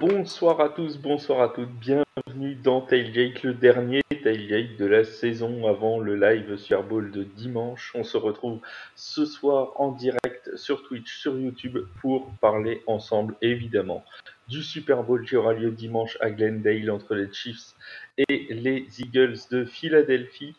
[0.00, 5.66] Bonsoir à tous, bonsoir à toutes, bienvenue dans Tailgate, le dernier Tailgate de la saison
[5.66, 7.90] avant le live Super Bowl de dimanche.
[7.96, 8.60] On se retrouve
[8.94, 14.04] ce soir en direct sur Twitch, sur YouTube pour parler ensemble évidemment
[14.46, 17.74] du Super Bowl qui aura lieu dimanche à Glendale entre les Chiefs
[18.18, 20.54] et les Eagles de Philadelphie.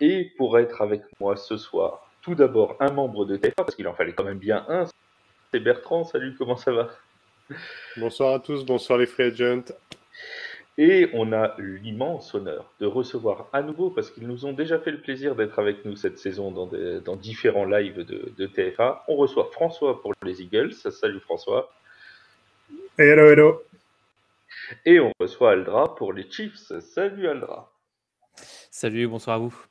[0.00, 3.86] Et pour être avec moi ce soir, tout d'abord un membre de TFA, parce qu'il
[3.86, 4.86] en fallait quand même bien un,
[5.52, 6.02] c'est Bertrand.
[6.02, 6.90] Salut, comment ça va?
[7.96, 9.64] Bonsoir à tous, bonsoir les free agents.
[10.78, 14.92] Et on a l'immense honneur de recevoir à nouveau, parce qu'ils nous ont déjà fait
[14.92, 16.70] le plaisir d'être avec nous cette saison dans,
[17.04, 19.04] dans différents lives de, TFA.
[19.08, 20.72] On reçoit François pour les Eagles.
[20.72, 21.70] Salut François.
[22.98, 23.62] Hello, hello.
[24.86, 26.72] Et on reçoit Aldra pour les Chiefs.
[26.80, 27.70] Salut Aldra.
[28.70, 29.69] Salut, bonsoir à vous.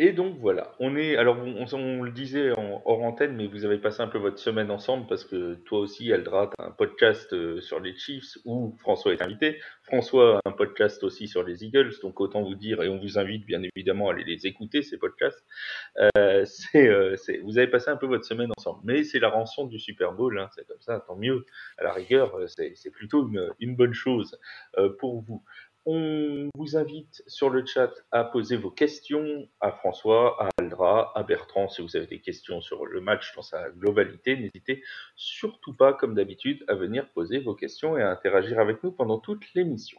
[0.00, 1.16] Et donc voilà, on est.
[1.16, 4.70] Alors on, le disait en, hors antenne, mais vous avez passé un peu votre semaine
[4.70, 8.76] ensemble parce que toi aussi, Eldra, tu as un podcast euh, sur les Chiefs où
[8.78, 9.58] François est invité.
[9.82, 13.18] François a un podcast aussi sur les Eagles, donc autant vous dire, et on vous
[13.18, 15.44] invite bien évidemment à aller les écouter, ces podcasts.
[16.16, 16.44] Euh,
[16.76, 20.12] euh, vous avez passé un peu votre semaine ensemble, mais c'est la rançon du Super
[20.12, 21.44] Bowl, hein, c'est comme ça, tant mieux.
[21.76, 24.38] À la rigueur, c'est, plutôt une, une, bonne chose
[25.00, 25.42] pour vous.
[25.90, 31.22] On vous invite sur le chat à poser vos questions à François, à Aldra, à
[31.22, 31.70] Bertrand.
[31.70, 34.84] Si vous avez des questions sur le match dans sa globalité, n'hésitez
[35.16, 39.18] surtout pas, comme d'habitude, à venir poser vos questions et à interagir avec nous pendant
[39.18, 39.98] toute l'émission.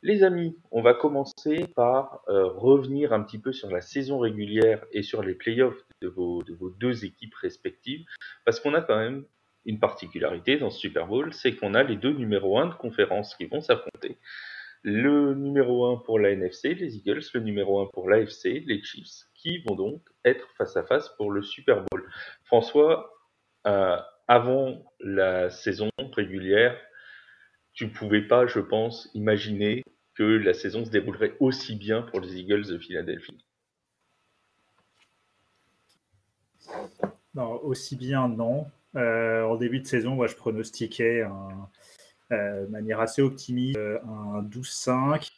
[0.00, 4.84] Les amis, on va commencer par euh, revenir un petit peu sur la saison régulière
[4.92, 8.06] et sur les playoffs de vos, de vos deux équipes respectives,
[8.44, 9.24] parce qu'on a quand même
[9.64, 13.34] une particularité dans ce Super Bowl, c'est qu'on a les deux numéros 1 de conférence
[13.34, 14.18] qui vont s'affronter
[14.86, 19.26] le numéro 1 pour la NFC, les Eagles, le numéro 1 pour l'AFC, les Chiefs,
[19.34, 22.08] qui vont donc être face à face pour le Super Bowl.
[22.44, 23.12] François,
[23.66, 23.96] euh,
[24.28, 26.80] avant la saison régulière,
[27.72, 29.82] tu pouvais pas, je pense, imaginer
[30.14, 33.44] que la saison se déroulerait aussi bien pour les Eagles de Philadelphie.
[37.34, 38.66] Non, aussi bien, non.
[38.94, 41.68] Euh, en début de saison, moi, je pronostiquais un,
[42.30, 45.30] de manière assez optimiste, euh, un 12-5.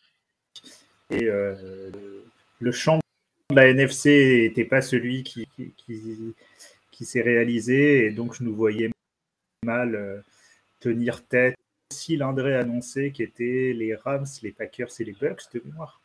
[1.11, 1.91] Et euh,
[2.61, 2.99] le champ
[3.51, 8.91] de la NFC n'était pas celui qui, qui, s'est réalisé, et donc je nous voyais
[9.65, 10.23] mal
[10.81, 11.55] tenir tête.
[11.91, 16.03] Si l'André annonçait qu'étaient les Rams, les Packers et les Bucks de mémoire.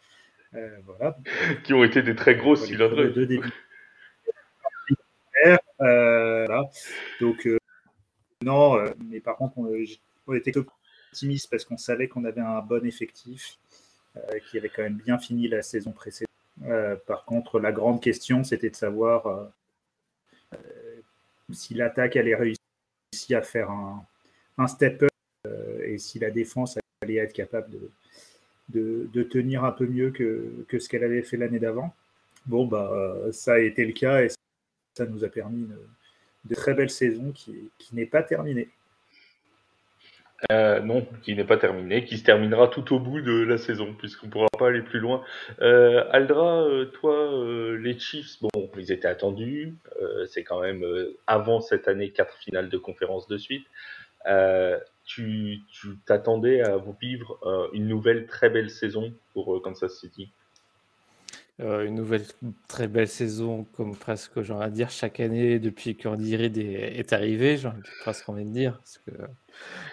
[0.85, 1.17] voilà.
[1.63, 2.55] Qui ont été des très gros.
[2.55, 3.51] Deux débuts.
[7.19, 7.49] Donc,
[8.43, 9.59] non, mais par contre,
[10.27, 13.57] on, était optimiste parce qu'on savait qu'on avait un bon effectif
[14.15, 16.29] euh, qui avait quand même bien fini la saison précédente.
[16.65, 20.57] Euh, par contre, la grande question, c'était de savoir euh,
[21.51, 24.05] si l'attaque allait réussir à faire un,
[24.57, 25.09] un step-up
[25.83, 27.69] et si la défense allait être capable
[28.69, 31.93] de, de, tenir un peu mieux que, que ce qu'elle avait fait l'année d'avant.
[32.45, 32.91] Bon, bah,
[33.31, 34.29] ça a été le cas et
[34.95, 35.67] ça nous a permis
[36.45, 38.69] de très belle saison qui, qui n'est pas terminée.
[40.51, 43.93] Euh, non, qui n'est pas terminé, qui se terminera tout au bout de la saison,
[43.93, 45.23] puisqu'on ne pourra pas aller plus loin.
[45.61, 47.29] Euh, Aldra, euh, toi,
[47.79, 49.75] les Chiefs, bon, ils étaient attendus.
[50.27, 50.83] c'est quand même
[51.27, 53.65] avant cette année quatre finales de conférence de suite.
[55.05, 55.61] tu
[56.05, 57.39] t'attendais à vous vivre
[57.73, 60.31] une nouvelle très belle saison pour Kansas City?
[61.59, 62.25] Une nouvelle
[62.67, 66.97] très belle saison, comme presque j'ai envie de dire chaque année depuis qu'Andy Reid est,
[66.97, 67.69] est arrivé, j'ai
[68.01, 68.77] presque envie de dire.
[68.79, 69.11] Parce que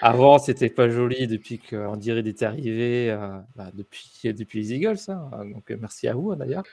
[0.00, 4.98] avant, c'était pas joli depuis qu'Andy Reid est arrivé, euh, bah, depuis, depuis les Eagles.
[5.08, 5.30] Hein.
[5.52, 6.64] donc merci à vous d'ailleurs.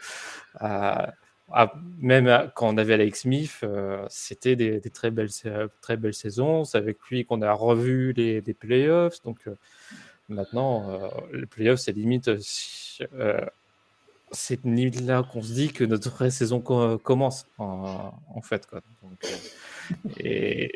[0.61, 1.07] Euh,
[1.99, 5.29] même quand on avait Alex Smith, euh, c'était des, très, belles,
[5.81, 6.65] très belles saisons.
[6.65, 9.21] C'est avec lui qu'on a revu les, les playoffs.
[9.23, 9.39] Donc
[10.29, 12.29] maintenant, les playoffs, c'est limite
[14.31, 18.65] c'est là qu'on se dit que notre vraie saison commence, en, fait.
[18.67, 18.81] Quoi.
[19.03, 19.07] Euh,
[20.19, 20.71] et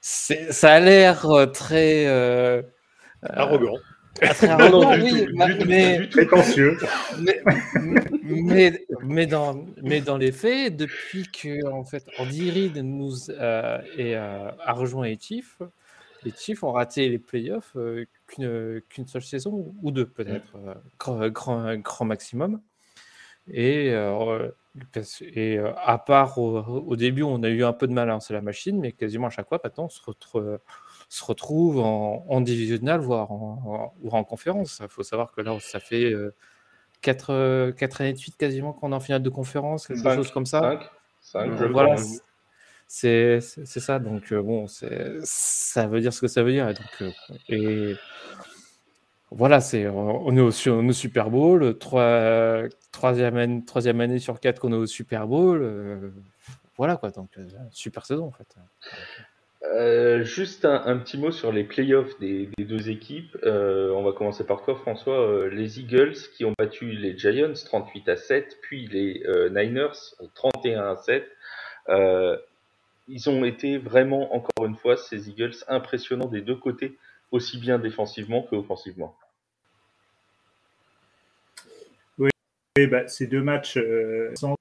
[0.00, 2.06] ça a l'air euh, très.
[2.06, 2.62] Euh,
[3.22, 3.76] arrogant.
[4.14, 5.26] Très arrogant, oui,
[5.66, 6.76] mais, prétentieux.
[8.24, 14.14] Mais, mais, dans, mais dans les faits, depuis que en fait, Andy Reid nous et,
[14.14, 15.58] a rejoint les Chiefs,
[16.22, 17.76] les Chiefs ont raté les playoffs
[18.26, 20.52] qu'une seule saison ou deux peut-être,
[20.98, 22.60] grand, grand, grand maximum.
[23.52, 24.50] Et, euh,
[25.34, 28.32] et euh, à part au, début, on a eu un peu de mal à lancer
[28.32, 30.58] la machine, mais quasiment à chaque fois, maintenant, on se, retrouve,
[31.08, 34.80] se retrouve en, en voire en, en conférence.
[34.82, 36.14] Il faut savoir que là, ça fait
[37.02, 40.46] 4, 4 années de suite quasiment qu'on est en finale de conférence, quelque chose comme
[40.46, 40.78] ça.
[41.22, 41.96] 5, 5 voilà,
[42.86, 43.98] C'est ça.
[43.98, 46.68] Donc, bon, ça veut dire ce que ça veut dire.
[46.68, 47.14] Et, donc,
[47.48, 47.96] et
[49.30, 52.62] voilà, c'est on est au, Super Bowl, trois,
[52.92, 56.12] troisième, année, troisième année sur quatre qu'on est au Super Bowl.
[56.76, 57.30] voilà quoi, donc
[57.70, 58.56] super saison en fait.
[59.62, 63.36] Euh, juste un, petit mot sur les playoffs des, deux équipes.
[63.44, 65.20] Euh, on va commencer par toi, François.
[65.20, 70.92] Euh, les Eagles qui ont battu les Giants 38 à 7, puis les Niners 31
[70.92, 71.24] à 7.
[73.08, 76.96] ils ont été vraiment, encore une fois, ces Eagles impressionnants des deux côtés,
[77.30, 79.16] aussi bien défensivement qu'offensivement.
[82.18, 82.30] Oui,
[82.88, 83.78] bah, ces deux matchs
[84.34, 84.56] sont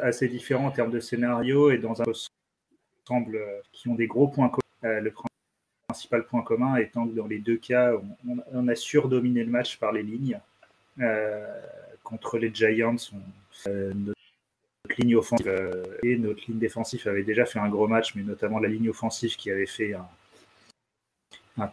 [0.00, 2.04] assez différents en termes de scénario et dans un
[3.06, 4.62] semble, euh, qui ont des gros points communs.
[4.84, 5.12] Euh, le
[5.88, 7.92] principal point commun étant que dans les deux cas,
[8.52, 10.40] on, a surdominé le match par les lignes.
[11.00, 11.46] Euh,
[12.02, 12.96] contre les Giants,
[13.66, 14.14] notre
[14.98, 18.68] ligne offensive et notre ligne défensive avait déjà fait un gros match, mais notamment la
[18.68, 20.06] ligne offensive qui avait fait un,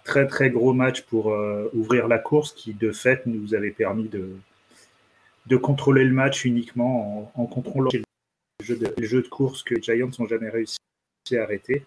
[0.04, 1.28] très très gros match pour
[1.74, 4.36] ouvrir la course, qui de fait nous avait permis de,
[5.50, 10.28] de contrôler le match uniquement en, contrôlant le jeu, de, course que les Giants n'ont
[10.28, 10.78] jamais réussi
[11.36, 11.86] arrêté.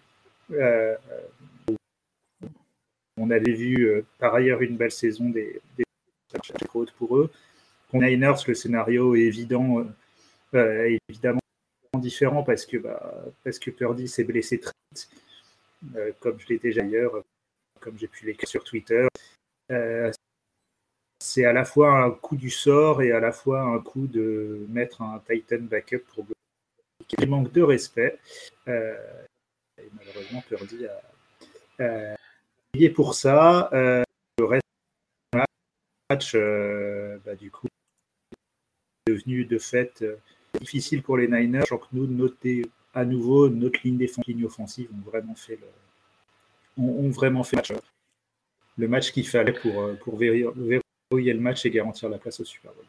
[0.51, 0.95] Euh,
[3.17, 5.83] on avait vu euh, par ailleurs une belle saison des, des
[6.97, 7.31] pour eux.
[7.89, 9.85] Pour Niners, le scénario est évident,
[10.55, 11.39] euh, évidemment
[11.99, 15.09] différent parce que, bah, parce que Purdy s'est blessé très vite,
[16.19, 17.23] comme je l'étais déjà ailleurs,
[17.83, 19.07] comme j'ai pu l'écrire sur Twitter.
[21.19, 24.65] c'est à la fois un coup du sort et à la fois un coup de
[24.69, 26.25] mettre un Titan backup pour
[27.07, 28.19] qui manque de respect
[29.83, 32.15] et malheureusement Purdy a,
[32.71, 33.69] payé pour ça.
[33.73, 34.03] Euh,
[34.37, 34.65] le reste
[35.33, 35.39] du
[36.09, 37.67] match, euh, bah, du coup,
[39.07, 40.17] est devenu de fait euh,
[40.59, 41.63] difficile pour les Niners.
[41.69, 45.67] Je que nous, noter à nouveau, notre ligne défensive, ligne offensive ont vraiment fait le,
[46.77, 47.83] ont, vraiment fait le match,
[48.77, 50.81] le match qu'il fallait pour, pour verrouiller
[51.11, 52.85] le match et garantir la place au Super Bowl.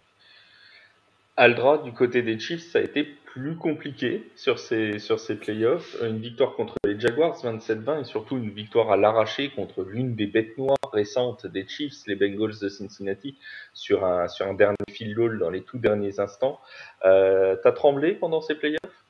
[1.37, 5.97] Aldra, du côté des Chiefs, ça a été plus compliqué sur ces, sur ces playoffs.
[6.01, 10.27] Une victoire contre les Jaguars 27-20 et surtout une victoire à l'arraché contre l'une des
[10.27, 13.37] bêtes noires récentes des Chiefs, les Bengals de Cincinnati,
[13.73, 16.61] sur un, sur un dernier field goal dans les tout derniers instants.
[17.05, 19.04] Euh, T'as tremblé pendant ces playoffs?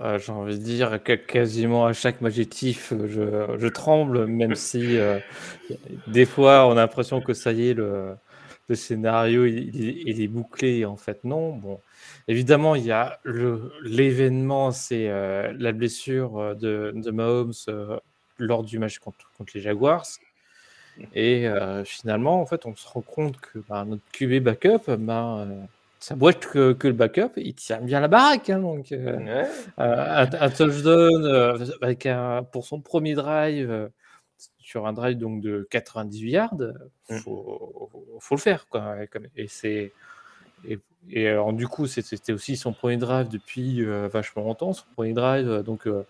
[0.00, 5.18] Euh, J'ai envie de dire quasiment à chaque match je, je tremble, même si euh,
[6.06, 8.16] des fois on a l'impression que ça y est, le,
[8.74, 10.84] scénario est bouclé.
[10.84, 11.52] En fait, non.
[11.56, 11.80] Bon,
[12.28, 13.20] évidemment, il y a
[13.82, 17.98] l'événement, c'est euh, la blessure euh, de, de Mahomes euh,
[18.38, 20.06] lors du match contre, les Jaguars.
[21.12, 21.48] Et
[21.84, 25.44] finalement, en fait, on se rend compte que bah, notre QB backup, bah,
[26.00, 28.50] ça être que, que, le backup, il tient bien la baraque.
[28.50, 29.46] Hein, donc, un,
[29.78, 33.90] un, touchdown avec un, pour son premier drive
[34.64, 36.56] sur un drive donc de 98 yards,
[37.10, 37.18] il mmh.
[37.18, 38.66] faut, faut, le faire.
[38.68, 38.96] Quoi.
[39.36, 39.92] Et c'est.
[41.10, 45.12] Et, alors, du coup, c'était aussi son premier drive depuis euh, vachement longtemps, son premier
[45.12, 45.48] drive.
[45.48, 46.06] Euh, donc, euh,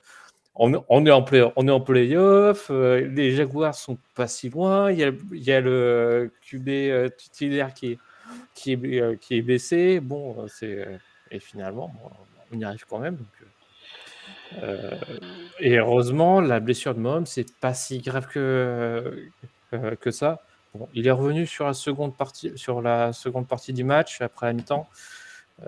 [0.55, 2.71] on, on, est en play, on est en playoff.
[2.71, 4.93] les Jaguars sont pas si loin.
[4.93, 7.99] Il y a, il y a le QB titulaire qui est,
[8.55, 10.01] qui est, qui est baissé.
[10.01, 10.87] Bon, c'est
[11.31, 11.93] et finalement,
[12.53, 13.19] on y arrive quand même.
[14.63, 14.91] Euh,
[15.59, 19.29] et heureusement, la blessure de Mahomes, c'est pas si grave que,
[19.73, 20.43] euh, que ça.
[20.75, 24.47] Bon, il est revenu sur la seconde partie, sur la seconde partie du match après
[24.47, 24.89] la mi-temps.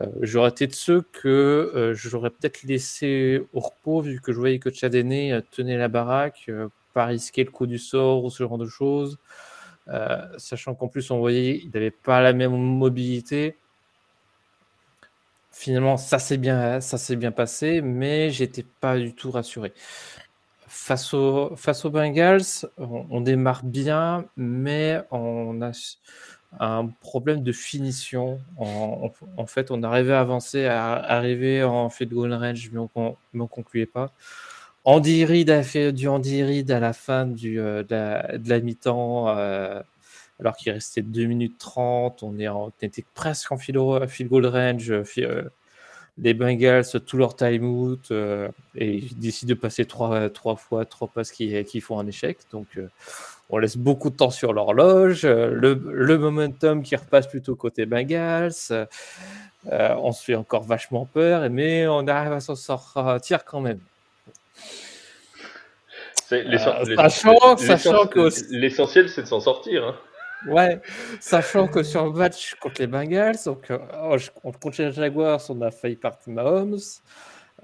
[0.00, 4.58] Euh, j'aurais été de ceux que j'aurais peut-être laissé au repos vu que je voyais
[4.58, 6.50] que Tchadéné tenait la baraque,
[6.92, 9.18] pas risquer le coup du sort ou ce genre de choses.
[10.38, 13.56] Sachant qu'en plus, on voyait qu'il n'avait pas la même mobilité
[15.56, 16.78] finalement, ça s'est bien,
[17.16, 19.72] bien passé, mais j'étais pas du tout rassuré.
[20.68, 25.72] Face, au, face aux Bengals, on, démarre bien, mais on a
[26.60, 28.38] un problème de finition.
[28.58, 33.46] En, fait, on arrivait à avancer, à arriver en field goal range, mais on ne
[33.46, 34.12] concluait pas.
[34.86, 39.36] Andy Reid a fait du Andy Reid à la fin euh, de la, mi-temps.
[39.36, 39.82] Euh,
[40.38, 43.78] alors qu'il restait 2 minutes 30, on, était presque en field,
[44.28, 44.92] goal range.
[44.92, 45.42] Euh,
[46.18, 51.32] les Bengals, tout leur time-out, euh, et ils décident de passer trois, fois trois passes
[51.32, 52.38] qui, font un échec.
[52.52, 52.78] Donc,
[53.50, 55.26] on laisse beaucoup de temps sur l'horloge.
[55.26, 58.54] le, momentum qui repasse plutôt côté Bengals.
[59.68, 63.80] on se fait encore vachement peur, mais on arrive à s'en sortir quand même.
[68.50, 69.84] L'essentiel, c'est de s'en sortir.
[69.84, 69.96] Hein.
[70.46, 70.80] Ouais,
[71.20, 74.16] sachant que sur le match contre les Bengals, donc, euh, oh,
[74.60, 76.78] contre les Jaguars, on a failli partir Mahomes.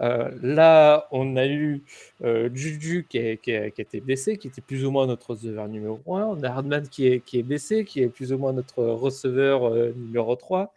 [0.00, 1.82] Euh, là, on a eu
[2.24, 6.00] euh, Juju qui, a, qui, été blessé, qui était plus ou moins notre receveur numéro
[6.06, 6.24] 1.
[6.24, 9.68] On a Hardman qui est, qui est blessé, qui est plus ou moins notre receveur
[9.68, 10.72] euh, numéro 3.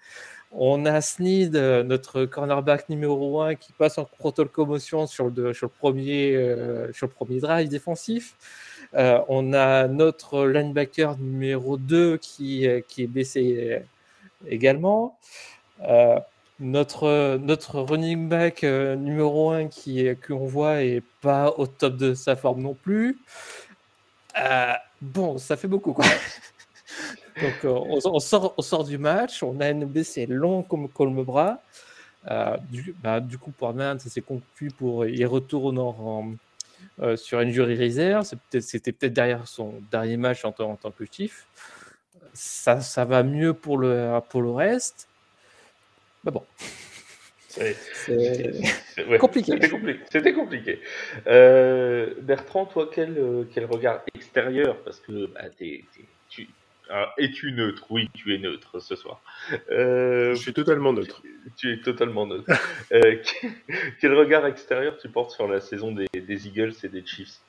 [0.57, 6.31] On a Sneed, notre cornerback numéro 1, qui passe en protocole commotion sur le, premier,
[6.93, 8.35] sur le premier drive défensif.
[8.93, 13.81] on a notre linebacker numéro 2 qui, qui est blessé
[14.47, 15.17] également.
[16.59, 22.13] Notre, notre running back euh, numéro 1 qui qu'on voit est pas au top de
[22.13, 23.19] sa forme non plus.
[24.39, 26.05] Euh, bon, ça fait beaucoup quoi.
[27.41, 31.61] Donc euh, on, sort, on sort du match, on a une blessé long comme colme-bras.
[32.71, 35.05] Du, bah, du, coup, pour Man, ça s'est conclu pour.
[35.05, 36.33] Il retourne en,
[37.15, 38.25] sur Injury Reserve.
[38.59, 41.45] C'était peut-être derrière son dernier match en, en tant que chief.
[42.33, 45.07] Ça, ça va mieux pour le, pour le reste.
[46.23, 46.43] Mais bon.
[47.47, 49.53] C'est compliqué.
[50.11, 50.81] C'était compliqué.
[51.27, 54.77] Euh, Bertrand, toi, quel, euh, quel regard extérieur?
[54.83, 55.85] Parce que bah, tu,
[57.17, 57.85] es-tu neutre?
[57.89, 59.21] Oui, tu es neutre ce soir.
[59.71, 61.21] Euh, Je suis totalement neutre.
[61.57, 62.51] Tu, es totalement neutre.
[64.01, 67.39] quel regard extérieur tu portes sur la saison des, des Eagles et des Chiefs?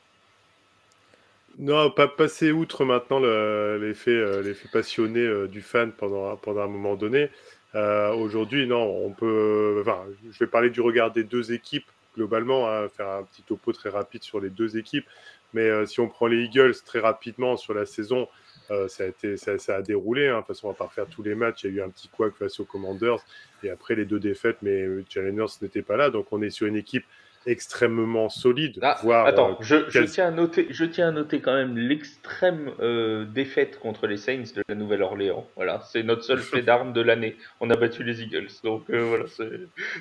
[1.58, 7.30] Non, pas passer outre maintenant l'effet l'effet passionné du fan pendant, pendant un moment donné.
[7.76, 9.82] Euh, aujourd'hui, non, on peut.
[9.82, 13.72] Enfin, je vais parler du regard des deux équipes globalement, hein, faire un petit topo
[13.72, 15.06] très rapide sur les deux équipes.
[15.52, 18.28] Mais euh, si on prend les Eagles très rapidement sur la saison,
[18.70, 20.28] euh, ça, a été, ça, a déroulé.
[20.28, 20.34] Hein.
[20.34, 21.64] De toute façon, on va pas refaire tous les matchs.
[21.64, 23.24] Il y a eu un petit couac face aux Commanders
[23.62, 26.10] et après les deux défaites, mais Challengers n'était pas là.
[26.10, 27.04] Donc on est sur une équipe
[27.46, 28.80] extrêmement solide.
[28.82, 32.72] Ah, attends, euh, je, je, tiens à noter, je tiens à noter quand même l'extrême
[32.80, 35.46] euh, défaite contre les Saints de la Nouvelle-Orléans.
[35.54, 37.36] Voilà, c'est notre seul fait d'armes de l'année.
[37.60, 39.24] On a battu les Eagles, donc voilà,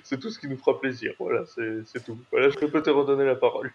[0.03, 1.13] c'est tout ce qui nous fera plaisir.
[1.19, 2.17] Voilà, c'est tout.
[2.31, 3.71] Voilà, je peux te redonner la parole.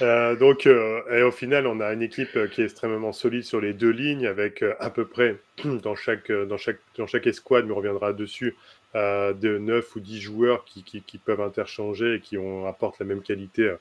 [0.00, 3.90] Donc, et au final, on a une équipe qui est extrêmement solide sur les deux
[3.90, 8.12] lignes, avec à peu près dans chaque, dans chaque, dans chaque escouade, mais on reviendra
[8.12, 8.56] dessus,
[8.96, 13.06] euh, de 9 ou 10 joueurs qui, qui, peuvent interchanger et qui ont, apportent la
[13.06, 13.74] même qualité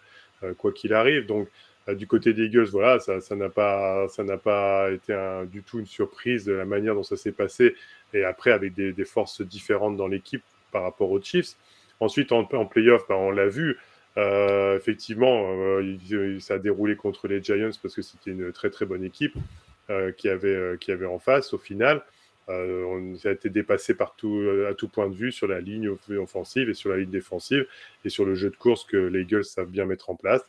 [0.43, 1.27] euh, quoi qu'il arrive.
[1.27, 1.49] Donc,
[1.87, 5.15] euh, du côté des Eagles, voilà, ça n'a pas, ça pas été
[5.51, 7.75] du tout une surprise de la manière dont ça s'est passé.
[8.15, 11.57] Et après, avec des, des forces différentes dans l'équipe par rapport aux Chiefs.
[11.99, 13.77] Ensuite, en, en playoff, ben, on l'a vu.
[14.17, 18.85] Euh, effectivement, euh, ça a déroulé contre les Giants parce que c'était une très très
[18.85, 19.35] bonne équipe
[19.89, 22.03] euh, qui, avait, qui avait en face au final.
[22.49, 25.89] Euh, on a été dépassé partout, euh, à tout point de vue sur la ligne
[26.17, 27.65] offensive et sur la ligne défensive
[28.03, 30.41] et sur le jeu de course que les Eagles savent bien mettre en place.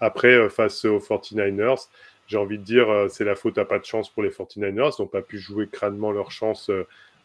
[0.00, 1.88] Après, euh, face aux 49ers,
[2.28, 4.94] j'ai envie de dire, c'est la faute à pas de chance pour les 49ers.
[4.98, 6.70] Ils n'ont pas pu jouer crânement leur chance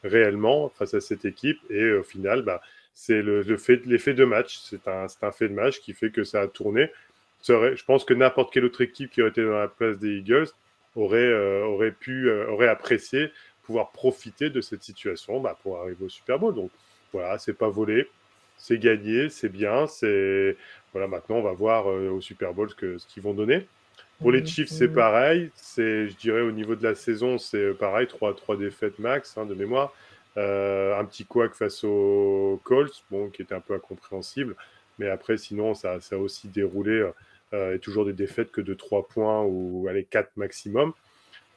[0.03, 1.60] réellement face à cette équipe.
[1.70, 2.62] Et au final, bah,
[3.00, 4.58] c'est l'effet de match.
[4.58, 6.89] C'est un, un, fait de match qui fait que ça a tourné.
[7.48, 10.48] Je pense que n'importe quelle autre équipe qui aurait été dans la place des Eagles
[10.96, 16.39] aurait, aurait pu, aurait apprécié pouvoir profiter de cette situation bah, pour arriver au Super
[16.39, 16.56] Bowl.
[16.56, 16.72] Donc
[17.13, 18.10] voilà, c'est pas volé,
[18.58, 19.86] c'est gagné, c'est bien.
[19.86, 20.58] C'est
[20.92, 23.68] voilà, maintenant on va voir euh, au Super Bowl ce qu'ils ce vont donner.
[24.20, 25.51] Pour les Chiefs, c'est pareil.
[25.54, 29.46] C'est, je dirais, au niveau de la saison, c'est pareil, trois, trois défaites max hein,
[29.46, 29.94] de mémoire.
[30.38, 34.56] Euh, un petit couac face aux Colts, bon, qui était un peu incompréhensible.
[35.00, 37.10] Mais après, sinon, ça, a aussi déroulé
[37.53, 40.94] euh, et toujours des défaites que de 3 points ou allez, 4 maximum.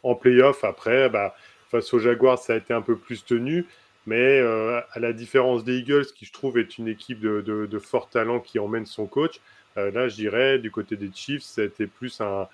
[0.02, 1.34] En playoff, après, bah,
[1.70, 3.64] Face aux Jaguars, ça a été un peu plus tenu.
[4.06, 8.08] Mais euh, à la différence des Eagles, qui je trouve est une équipe de, fort
[8.08, 9.40] talent qui emmène son coach,
[9.76, 12.48] là je dirais du côté des Chiefs, c'était plus un,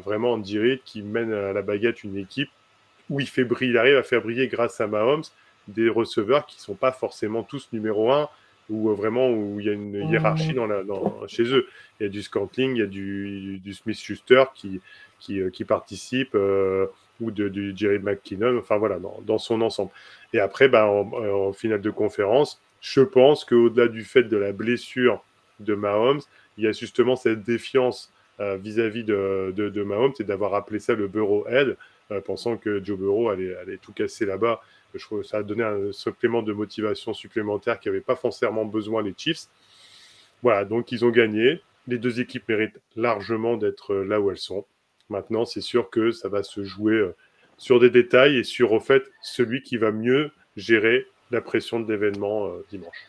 [0.00, 2.50] vraiment Andy qui mène à la baguette une équipe
[3.10, 5.24] où il fait briller, il arrive à faire briller grâce à Mahomes
[5.68, 8.28] des receveurs qui ne sont pas forcément tous numéro un
[8.68, 11.68] ou vraiment où il y a une hiérarchie dans la, dans, chez eux.
[11.98, 14.80] Il y a du Scantling, il y a du, du Smith-Schuster qui,
[15.20, 16.36] qui, euh, qui participe
[17.20, 19.90] ou de, du Jerry McKinnon, enfin voilà, dans, son ensemble.
[20.32, 25.22] Et après, ben, en, finale de conférence, je pense qu'au-delà du fait de la blessure
[25.60, 26.20] de Mahomes,
[26.58, 30.94] il y a justement cette défiance euh, vis-à-vis de, de, Mahomes et d'avoir appelé ça
[30.94, 31.74] le Burrow Head, euh,
[32.24, 34.60] pensant que Joe Burrow allait, tout casser là-bas.
[34.94, 39.02] Je trouve ça a donné un supplément de motivation supplémentaire qui n'avait pas forcément besoin
[39.02, 39.46] les Chiefs.
[40.42, 41.60] Voilà, donc ils ont gagné.
[41.86, 44.66] Les deux équipes méritent largement d'être là où elles sont.
[45.08, 47.14] Maintenant, c'est sûr que ça va se jouer euh,
[47.58, 51.92] sur des détails et sur, au fait, celui qui va mieux gérer la pression de
[51.92, 53.06] l'événement euh, dimanche.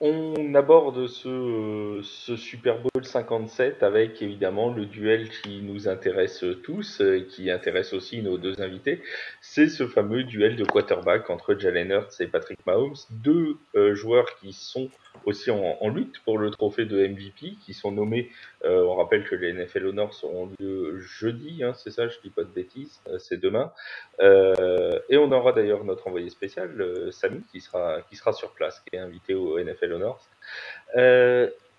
[0.00, 2.00] On aborde ce,
[2.36, 8.22] Super Bowl 57 avec évidemment le duel qui nous intéresse tous et qui intéresse aussi
[8.22, 9.02] nos deux invités.
[9.40, 14.36] C'est ce fameux duel de quarterback entre Jalen Hurts et Patrick Mahomes, deux euh, joueurs
[14.36, 14.88] qui sont
[15.24, 18.30] aussi en, lutte pour le trophée de MVP, qui sont nommés.
[18.64, 22.42] on rappelle que les NFL Honors seront lieu jeudi, hein, c'est ça, je dis pas
[22.42, 23.72] de bêtises, c'est demain.
[24.20, 28.96] et on aura d'ailleurs notre envoyé spécial, Samy, qui sera, qui sera sur place, qui
[28.96, 30.26] est invité au NFL Honors.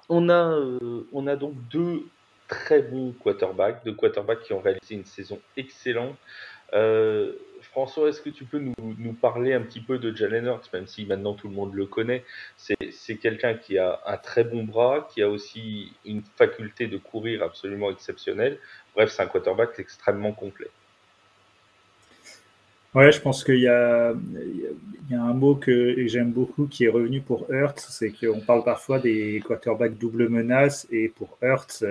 [0.10, 0.60] on, a,
[1.14, 2.04] on a donc deux
[2.50, 6.18] très bons quarterbacks, deux quarterbacks qui ont réalisé une saison excellente.
[6.74, 10.88] Euh, François, est-ce que tu peux nous, parler un petit peu de Jalen Hurts, même
[10.88, 12.24] si maintenant tout le monde le connaît?
[12.58, 17.44] C'est quelqu'un qui a un très bon bras, qui a aussi une faculté de courir
[17.44, 18.58] absolument exceptionnelle.
[18.96, 20.70] Bref, c'est un quarterback extrêmement complet.
[22.96, 24.14] Ouais, je pense qu'il y, y, a
[25.12, 29.44] un mot que j'aime beaucoup qui est revenu pour Hurts, c'est qu'on parle parfois des
[29.46, 31.84] quarterbacks double menace, et pour Hurts,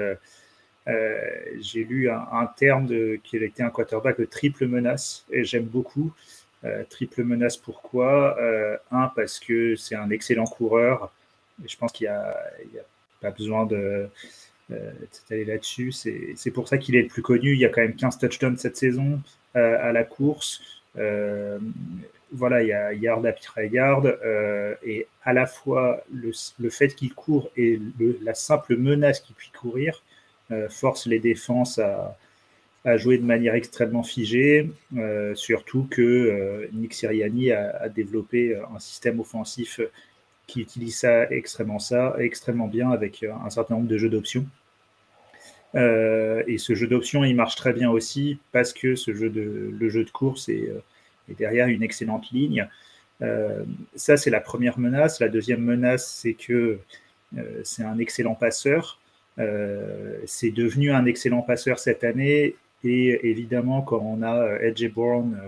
[0.89, 1.21] euh, euh,
[1.61, 6.13] j'ai lu un, terme de, qu'il était un quarterback de triple menace et j'aime beaucoup.
[6.65, 8.37] Euh, triple menace, pourquoi?
[8.41, 11.13] Euh, Un, parce que c'est un excellent coureur.
[11.65, 12.85] Et je pense qu'il n'y a,
[13.21, 14.09] pas besoin de
[15.31, 15.93] d'aller là-dessus.
[15.93, 17.55] C'est pour ça qu'il est le plus connu.
[17.55, 19.21] Il y a quand même 15 touchdowns cette saison
[19.55, 20.61] à la course.
[22.33, 24.19] voilà, il y a yard après yard.
[24.85, 27.81] et à la fois, le, fait qu'il court et
[28.23, 30.08] la simple menace qu'il puisse courir euh,
[30.71, 32.17] force les défenses à,
[32.97, 39.21] jouer de manière extrêmement figée, euh, surtout que euh, Nick Siriani a, développé un système
[39.21, 39.81] offensif
[40.47, 44.47] qui utilise ça extrêmement, ça, extrêmement bien avec un certain nombre de jeux d'options.
[45.75, 50.49] et ce jeu d'options, il marche très bien aussi parce que le jeu de course
[50.49, 50.73] est
[51.37, 52.67] derrière une excellente ligne.
[53.97, 55.21] ça, c'est la première menace.
[55.21, 56.79] La deuxième menace, c'est que
[57.65, 58.98] c'est un excellent passeur.
[59.39, 62.57] Euh, c'est devenu un excellent passeur cette année.
[62.85, 65.39] Et évidemment, quand on a euh, Edge Bourne,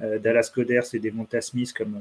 [0.00, 2.00] euh, Dallas Goders et Devonta Smith comme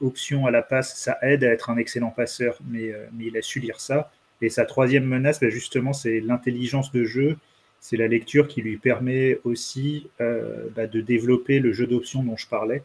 [0.00, 3.60] option à la passe, ça aide à être un excellent passeur, mais, il a su
[3.60, 4.10] lire ça.
[4.40, 7.36] Et sa troisième menace, bah, justement, c'est l'intelligence de jeu,
[7.78, 12.48] c'est la lecture qui lui permet aussi bah, de développer le jeu d'options dont je
[12.48, 12.82] parlais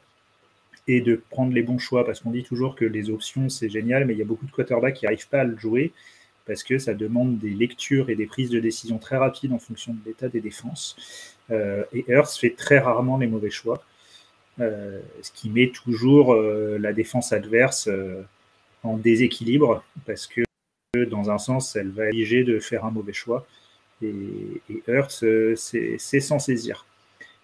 [0.87, 4.05] et de prendre les bons choix, parce qu'on dit toujours que les options, c'est génial,
[4.05, 5.93] mais il y a beaucoup de quarterbacks qui n'arrivent pas à le jouer
[6.47, 9.93] parce que ça demande des lectures et des prises de décision très rapides en fonction
[9.93, 10.95] de l'état des défenses.
[11.51, 13.83] Euh, et Earth fait très rarement les mauvais choix,
[14.59, 17.89] euh, ce qui met toujours euh, la défense adverse
[18.83, 20.41] en déséquilibre, parce que
[21.09, 23.45] dans un sens, elle va obliger de faire un mauvais choix.
[24.01, 25.23] Et, et Earth,
[25.55, 26.85] c'est sans saisir.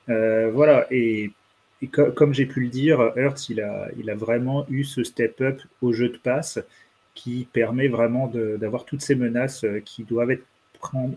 [0.08, 1.32] voilà, et,
[1.92, 5.92] comme j'ai pu le dire, Earth, il a, il a vraiment eu ce step-up au
[5.92, 6.60] jeu de passe
[7.16, 10.46] qui permet vraiment d'avoir toutes ces menaces euh, qui doivent être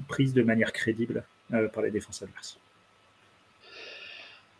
[0.08, 2.60] prises de manière crédible euh, par les défenses adverses.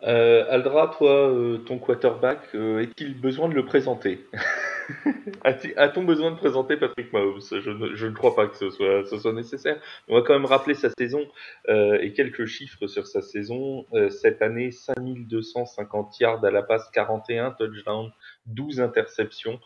[0.02, 1.32] Euh, Aldra, toi,
[1.64, 4.26] ton quarterback, est-il besoin de le présenter?
[5.44, 7.40] A-t-on besoin de présenter Patrick Mahomes?
[7.40, 9.80] Je ne, crois pas que ce soit, ce soit, nécessaire.
[10.08, 11.26] On va quand même rappeler sa saison
[11.68, 13.86] et quelques chiffres sur sa saison.
[14.10, 18.12] cette année, 5250 yards à la passe, 41 touchdowns,
[18.46, 19.58] 12 interceptions.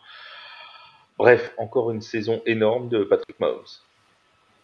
[1.21, 3.61] Bref, encore une saison énorme de Patrick Mahomes.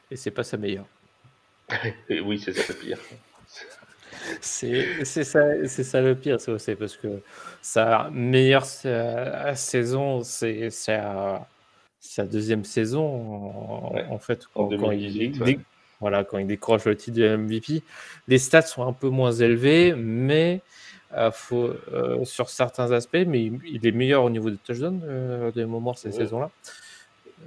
[0.09, 0.87] Et c'est pas sa meilleure.
[2.09, 2.97] oui, c'est ça le pire.
[4.41, 7.21] C'est ça, ça le pire, c'est parce que
[7.61, 11.47] sa meilleure saison, c'est sa,
[12.25, 15.61] deuxième saison, en, fait, quand, il,
[16.01, 17.83] voilà, quand il décroche le titre de MVP.
[18.27, 20.61] Les stats sont un peu moins élevés, mais
[21.15, 21.31] euh,
[22.25, 26.11] sur certains aspects, mais il, est meilleur au niveau de touchdown euh, des moments ces
[26.11, 26.49] saisons-là.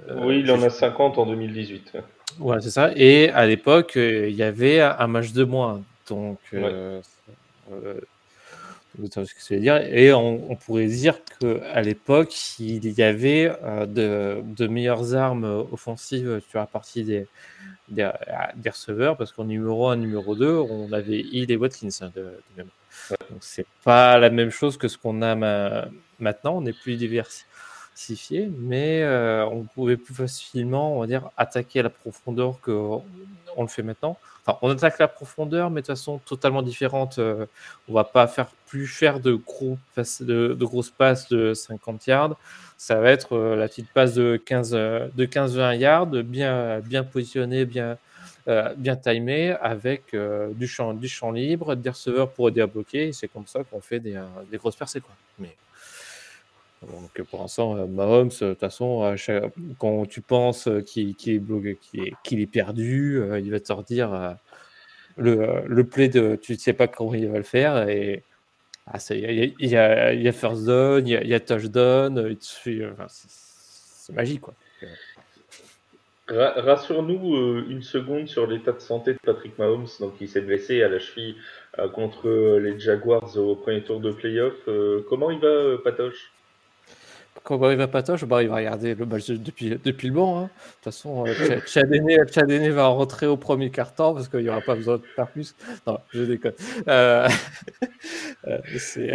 [0.09, 1.93] Euh, oui, il en a 50 en 2018.
[2.39, 2.91] Ouais, c'est ça.
[2.95, 5.83] Et à l'époque, il y avait un match de moins.
[6.09, 6.79] Donc, ce
[8.99, 9.77] que dire.
[9.77, 13.51] Et on, pourrait dire qu'à l'époque, il y avait
[13.87, 17.27] de, de, meilleures armes offensives sur la partie des,
[17.89, 18.09] des,
[18.65, 22.65] receveurs, parce qu'en numéro 1, numéro 2, on avait Hill et Watkins hein, de,
[23.39, 25.35] c'est pas la même chose que ce qu'on a
[26.19, 26.57] maintenant.
[26.57, 31.83] On est plus diversifié, mais euh, on pouvait plus facilement, on va dire, attaquer à
[31.83, 33.03] la profondeur qu'on
[33.59, 34.17] le fait maintenant.
[34.45, 37.19] Enfin, on attaque la profondeur, mais de façon totalement différente.
[37.19, 37.45] Euh,
[37.87, 42.35] on va pas faire plus faire de, gros de, grosses passes de 50 yards.
[42.77, 47.65] Ça va être euh, la petite passe de 15, de 15-20 yards, bien, bien positionnée,
[47.65, 47.97] bien,
[48.47, 52.67] euh, bien timé avec euh, du, champ, du champ libre, des receveurs pour aider à
[52.67, 53.13] bloquer.
[53.13, 55.01] C'est comme ça qu'on fait des, euh, des, grosses percées.
[55.01, 55.13] Quoi.
[55.39, 55.55] Mais,
[56.81, 59.15] donc pour l'instant, Mahomes, de toute façon,
[59.77, 64.35] quand tu penses qu'il est, qu'il est, perdu, il va te redire
[65.17, 67.87] le, le play de tu ne sais pas comment il va le faire.
[67.87, 68.23] Et
[69.11, 72.35] il y, a, first down, il y a, touchdown.
[72.93, 74.55] Enfin, c'est magique, quoi.
[76.31, 79.87] Rassure-nous euh, une seconde sur l'état de santé de Patrick Mahomes.
[79.99, 81.35] Donc, il s'est blessé à la cheville
[81.79, 84.55] euh, contre les Jaguars au premier tour de playoff.
[84.67, 86.31] Euh, comment il va, Patoche?
[87.43, 90.37] Quand il va Patoche, bah, il va regarder le match depuis, depuis le banc.
[90.37, 90.43] Hein.
[90.43, 94.75] De toute façon, euh, Chadéné, va rentrer au premier quart-temps parce qu'il n'y aura pas
[94.75, 95.55] besoin de faire plus.
[95.87, 96.53] Non, je déconne.
[96.87, 97.27] Euh,
[98.47, 99.11] euh, je,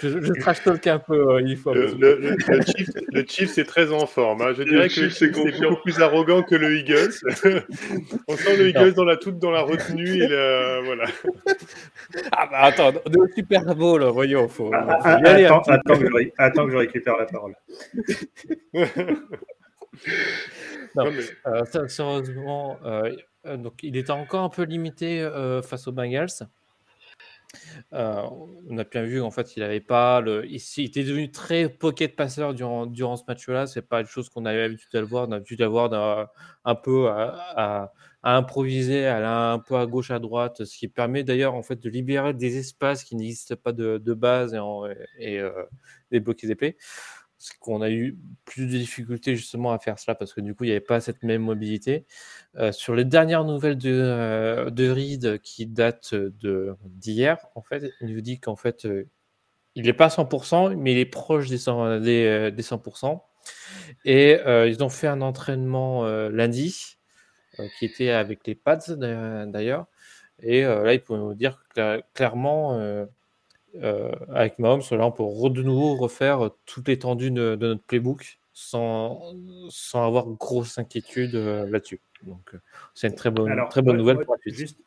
[0.00, 1.34] je trash talk un peu.
[1.34, 4.42] Euh, il faut le, le, le, Chief, le Chief c'est très en forme.
[4.42, 4.52] Hein.
[4.56, 7.14] Je dirais que c'est beaucoup plus arrogant que le Eagles.
[8.28, 10.22] On sent le Eagles dans la toute dans la retenue.
[10.22, 10.28] Et
[10.84, 11.06] voilà.
[12.32, 14.48] Ah bah attends, on est au Super Bowl, voyons.
[14.48, 17.54] Faut, ah, faut ah, attends, attends, que je, attends que je récupère la parole.
[20.94, 21.06] non,
[21.46, 23.14] euh, sérieusement, euh,
[23.46, 25.28] euh, donc il était encore un peu limité
[25.64, 26.28] face aux Bengals.
[27.92, 32.14] on a bien vu en fait il avait pas le il, était devenu très pocket
[32.14, 35.28] passeur durant, durant ce match-là c'est pas une chose qu'on avait l'habitude de le voir
[35.28, 36.30] on a l'habitude d'avoir
[36.64, 41.24] un peu à, improviser à aller un peu à gauche à droite ce qui permet
[41.24, 44.54] d'ailleurs en fait de libérer des espaces qui n'existent pas de, de base
[45.18, 45.42] et, et
[46.10, 46.76] des bloqués épais
[47.58, 50.68] qu'on a eu plus de difficultés justement à faire cela parce que du coup il
[50.68, 52.04] n'y avait pas cette même mobilité.
[52.56, 58.14] Euh, sur les dernières nouvelles de, euh, de Reed qui datent d'hier, en fait, il
[58.14, 59.08] nous dit qu'en fait euh,
[59.74, 63.20] il n'est pas à 100%, mais il est proche des, 100, des, 100%.
[64.04, 66.98] Et ils ont fait un entraînement lundi
[67.78, 69.86] qui était avec les pads d'ailleurs.
[70.42, 71.62] Et là, ils pouvaient nous dire
[72.14, 73.06] clairement
[73.76, 79.34] euh, avec Mahomes, là, on peut de nouveau refaire toute l'étendue de, notre playbook sans,
[79.68, 82.00] sans avoir grosse inquiétude euh, là-dessus.
[82.24, 82.58] Donc, euh,
[82.94, 84.54] c'est une très bonne, très bonne nouvelle pour la suite.
[84.54, 84.78] Juste,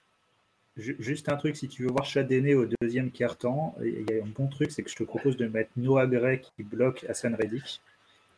[0.75, 4.27] juste, un truc, si tu veux voir Chadéné au deuxième quart-temps, il y a un
[4.27, 7.81] bon truc, c'est que je te propose de mettre Noah Gray qui bloque Hassan Reddick.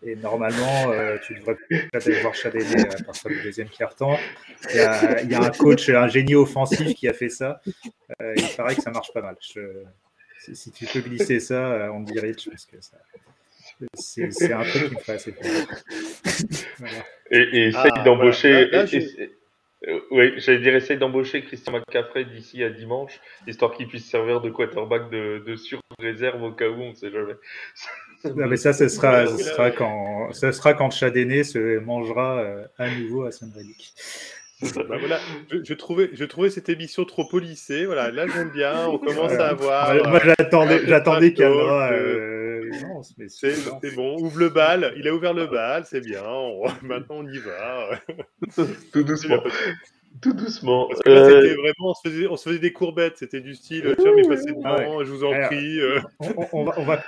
[0.04, 0.92] Et normalement,
[1.26, 4.18] tu devrais peut-être voir Chadéné à partir du deuxième quart-temps.
[4.74, 4.76] Il,
[5.24, 7.62] il, y a un coach, un génie offensif qui a fait ça.
[8.20, 9.36] il paraît que ça marche pas mal.
[9.42, 9.62] Je,
[10.54, 12.98] si tu peux glisser ça, on dirait, je pense que ça.
[13.96, 15.50] C'est un truc qui me fait assez peur.
[17.32, 18.70] Et, et essaye ah, d'embaucher.
[19.88, 24.42] Euh, oui, j'allais dire, essaye d'embaucher Christian McCaffrey d'ici à dimanche, histoire qu'il puisse servir
[24.42, 27.34] de quarterback de, de sur-réserve au cas où, on ne sait jamais.
[28.36, 32.66] Non, mais ça, ce sera, ce sera quand, ce sera quand Chadéné se mangera euh,
[32.80, 33.94] à nouveau à Saint-Relique.
[34.62, 35.20] Bah voilà,
[35.52, 37.86] je, trouvais, je trouvais cette émission trop polissée.
[37.86, 39.94] Voilà, là j'aime bien, on commence à avoir.
[40.08, 41.34] moi j'attendais, euh, j'attendais
[42.70, 44.94] qu'il euh, c'est bon, ouvre le bal.
[44.98, 46.24] Il a ouvert le bal, c'est bien.
[46.84, 48.02] Maintenant on y va.
[48.92, 49.44] Tout doucement.
[50.22, 50.88] Tout doucement.
[50.88, 53.18] Parce que là, euh, c'était vraiment, on se, faisait, on se, faisait, des courbettes.
[53.18, 55.80] C'était du style, tiens, mais passez devant, je vous en prie.
[56.54, 57.04] On, va, on, va,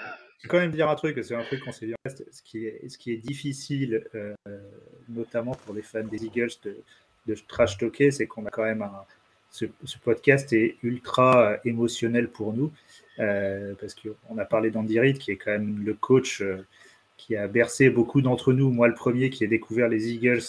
[0.48, 1.94] quand même dire un truc, c'est un truc qu'on s'est dit.
[2.32, 4.04] Ce qui est, ce qui est difficile,
[5.08, 6.78] notamment pour les fans des Eagles, de,
[7.28, 9.06] de trash talker, c'est qu'on a quand même un,
[9.52, 12.72] ce, podcast est ultra euh, émotionnel pour nous
[13.20, 16.66] euh, parce qu'on a parlé d'Andy Reid qui est quand même le coach euh,
[17.18, 18.70] qui a bercé beaucoup d'entre nous.
[18.72, 20.44] Moi, le premier qui a découvert les Eagles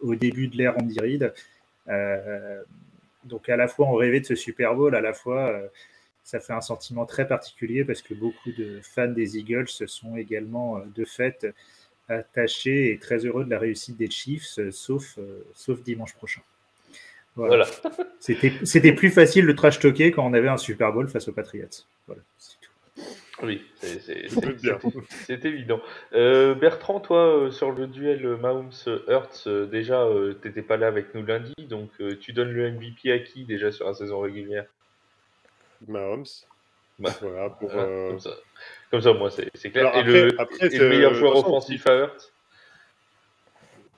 [0.00, 1.32] au début de l'ère Andy Reid.
[3.24, 5.60] donc à la fois on rêvait de ce Super Bowl, à la fois
[6.22, 10.80] ça fait un sentiment très particulier parce que beaucoup de fans des Eagles sont également
[10.94, 11.52] de fait
[12.08, 14.70] attaché et très heureux de la réussite des Chiefs, euh,
[15.18, 16.42] euh, sauf dimanche prochain.
[17.36, 17.66] Voilà.
[18.20, 21.66] C'était plus facile de trash talker quand on avait un Super Bowl face aux Patriots.
[22.06, 22.22] Voilà,
[23.42, 25.80] Oui, c'est évident.
[26.12, 30.06] Euh, Bertrand, toi, sur le duel Mahomes-Hurts, déjà,
[30.40, 31.90] tu n'étais pas là avec nous lundi, donc
[32.20, 34.66] tu donnes le MVP à qui déjà sur la saison régulière?
[35.88, 36.26] Mahomes.
[36.98, 38.30] Bah, voilà, pour, comme ça.
[38.90, 39.96] Comme ça, moi, c'est clair.
[39.96, 42.32] et, le, meilleur joueur offensif à Hurt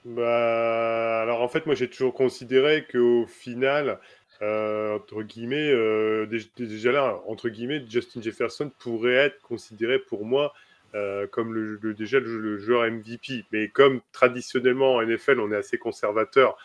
[0.05, 3.99] bah, alors en fait, moi j'ai toujours considéré qu'au final,
[4.43, 6.27] euh, entre guillemets, euh,
[6.59, 10.53] déjà là, entre guillemets, Justin Jefferson pourrait être considéré pour moi
[10.95, 13.45] euh, comme le, déjà le, joueur MVP.
[13.53, 16.59] Mais comme traditionnellement en NFL, on est assez conservateur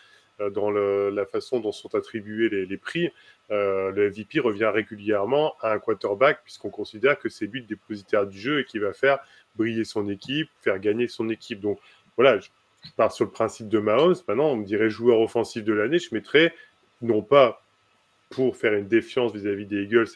[0.54, 3.10] dans la façon dont sont attribués les, prix,
[3.50, 8.38] le MVP revient régulièrement à un quarterback puisqu'on considère que c'est lui le dépositaire du
[8.38, 9.18] jeu et qui va faire
[9.56, 11.60] briller son équipe, faire gagner son équipe.
[11.60, 11.78] Donc
[12.16, 12.48] voilà, je,
[12.96, 14.16] pars sur le principe de Mahomes.
[14.28, 15.98] Maintenant, on me dirait joueur offensif de l'année.
[15.98, 16.54] Je mettrais
[17.02, 17.62] non pas
[18.30, 20.06] pour faire une défiance vis-à-vis des Eagles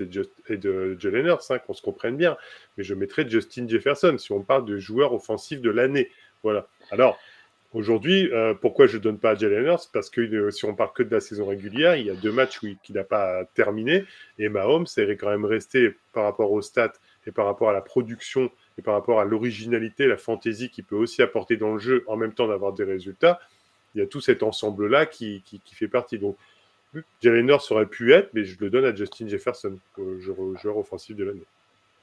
[0.49, 2.37] et, de Jalen Hurts, hein, qu'on se comprenne bien,
[2.77, 6.11] mais je mettrais Justin Jefferson si on parle de joueur offensif de l'année.
[6.43, 6.69] Voilà.
[6.93, 7.19] Alors,
[7.75, 9.91] Aujourd'hui, euh, pourquoi je ne donne pas à Jalen Hurts?
[9.93, 12.31] Parce que euh, si on parle que de la saison régulière, il y a deux
[12.31, 14.05] matchs qu'il n'a pas terminé.
[14.39, 16.93] Et Mahomes est quand même resté, par rapport aux stats
[17.27, 20.97] et par rapport à la production et par rapport à l'originalité, la fantaisie qu'il peut
[20.97, 23.41] aussi apporter dans le jeu en même temps d'avoir des résultats,
[23.95, 26.19] il y a tout cet ensemble-là qui, qui, fait partie.
[26.19, 26.37] Donc,
[27.23, 29.79] Jalen Hurts aurait pu être, mais je le donne à Justin Jefferson,
[30.19, 31.45] joueur offensif de l'année.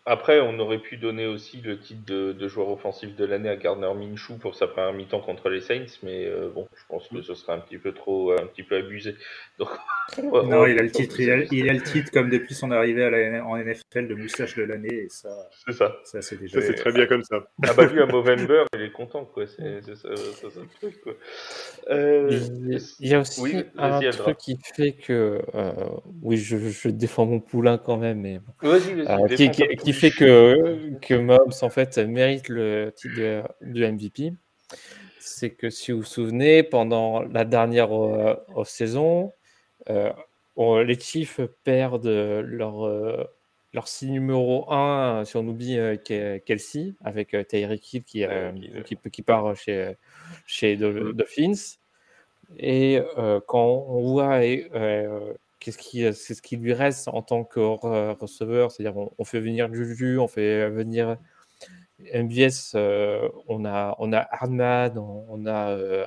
[0.05, 3.93] Après, on aurait pu donner aussi le titre de, joueur offensif de l'année à Gardner
[3.93, 7.35] Minshew pour sa première mi-temps contre les Saints, mais euh, bon, je pense que ce
[7.35, 9.15] serait un petit peu trop, un petit peu abusé.
[9.59, 9.69] Donc,
[10.23, 13.45] non, il a le titre, il a, le titre comme depuis son arrivée à la,
[13.45, 15.29] en NFL de moustache de l'année, et ça,
[15.65, 15.95] c'est ça.
[16.03, 16.61] Ça c'est déjà.
[16.61, 17.37] c'est très bien comme ça.
[17.67, 19.45] Ah bah lui à Movember, il est content quoi.
[19.45, 21.13] C'est ça, ça, ça, le truc quoi.
[21.91, 22.39] Euh,
[22.99, 25.71] il y a aussi un truc qui fait que, euh,
[26.23, 29.90] oui, je, je, défends mon poulain quand même, mais vas-y, vas-y.
[29.91, 34.33] Qui, fait que, que Mobs en fait mérite le titre de, MVP,
[35.19, 39.33] c'est que si vous vous souvenez, pendant la dernière euh, saison,
[39.89, 40.11] euh,
[40.83, 43.23] les Chiefs perdent leur, euh,
[43.73, 48.25] leur signe numéro 1, si on oublie Kelsey, avec Tyreek Hill qui,
[48.85, 49.95] qui, qui, part chez,
[50.45, 51.13] chez mm.
[51.13, 51.77] Dolphins.
[52.57, 52.99] Et
[53.47, 54.41] quand on voit
[55.61, 59.39] qu'est-ce qui, euh, c'est ce qui lui reste en tant que receveur, c'est-à-dire on, fait
[59.39, 61.17] venir Juju, on fait venir
[62.13, 66.05] MVS, euh, on a on a Hardman, on, a euh,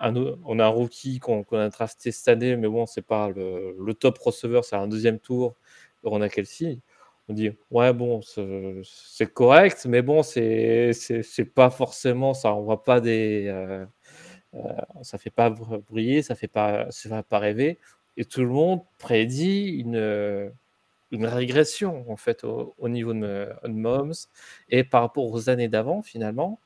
[0.00, 3.92] un, on a un rookie qu'on a trusté cette année, mais bon, c'est pas le,
[3.94, 5.56] top receveur, c'est un deuxième tour.
[6.04, 6.80] On a Kelsey.
[7.28, 10.92] On dit ouais bon c'est correct, mais bon c'est
[11.54, 12.54] pas forcément ça.
[12.54, 13.84] On voit pas des
[15.02, 17.78] ça fait pas briller, ça fait pas ça fait pas rêver
[18.16, 20.48] et tout le monde prédit une, euh,
[21.10, 24.12] une régression en fait au, niveau de, Moms
[24.68, 26.58] et par rapport aux années d'avant finalement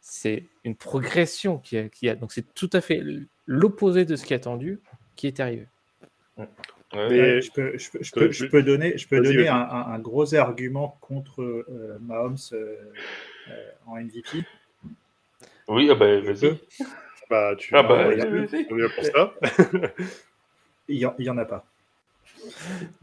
[0.00, 3.02] c'est une progression qui a, qui a donc c'est tout à fait
[3.46, 4.80] l'opposé de ce qui est attendu
[5.16, 5.66] qui est arrivé.
[6.38, 11.42] je, peux, je, peux, je, peux, donner, je peux donner un, un, gros argument contre
[11.42, 12.76] euh, Mahomes euh,
[13.86, 14.44] en MVP.
[15.68, 16.58] Oui, ah bah, vas-y.
[17.28, 18.66] Bah, tu ah bah, vas-y.
[18.66, 19.34] pour ça.
[20.90, 21.64] il n'y en, a pas.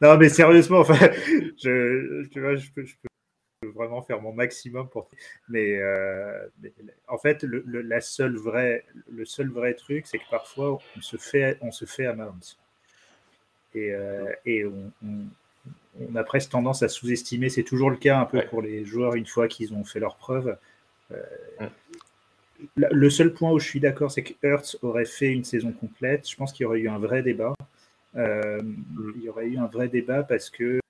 [0.00, 1.08] non, mais sérieusement, enfin,
[1.62, 2.84] je, tu vois, je, peux,
[3.74, 5.08] vraiment faire mon maximum pour.
[5.48, 6.46] Mais, euh,
[7.08, 11.16] en fait, le, la seule vraie, le seul vrai truc, c'est que parfois, on se
[11.16, 12.40] fait, on se fait Mahomes.
[13.74, 14.90] Et, euh, et on,
[16.14, 17.48] a presque tendance à sous-estimer.
[17.48, 20.16] C'est toujours le cas un peu pour les joueurs une fois qu'ils ont fait leurs
[20.16, 20.56] preuves.
[21.12, 21.22] Euh,
[22.76, 26.28] le seul point où je suis d'accord, c'est que Hertz aurait fait une saison complète.
[26.28, 27.54] Je pense qu'il y aurait eu un vrai débat.
[28.16, 28.60] Euh,
[29.16, 30.80] il y aurait eu un vrai débat parce que,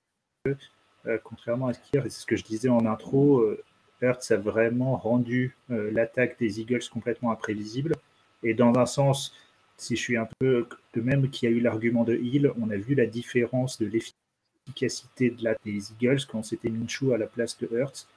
[0.47, 3.63] euh, contrairement à ce qu'il c'est ce que je disais en intro, euh,
[4.01, 7.95] Hertz a vraiment rendu l'attaque des Eagles complètement imprévisible.
[8.43, 9.33] Et dans un sens,
[9.75, 12.69] si je suis un peu de même qu'il y a eu l'argument de Hill, on
[12.69, 17.25] a vu la différence de l'efficacité de la, des Eagles quand c'était Minshew à la
[17.25, 18.07] place de Hertz.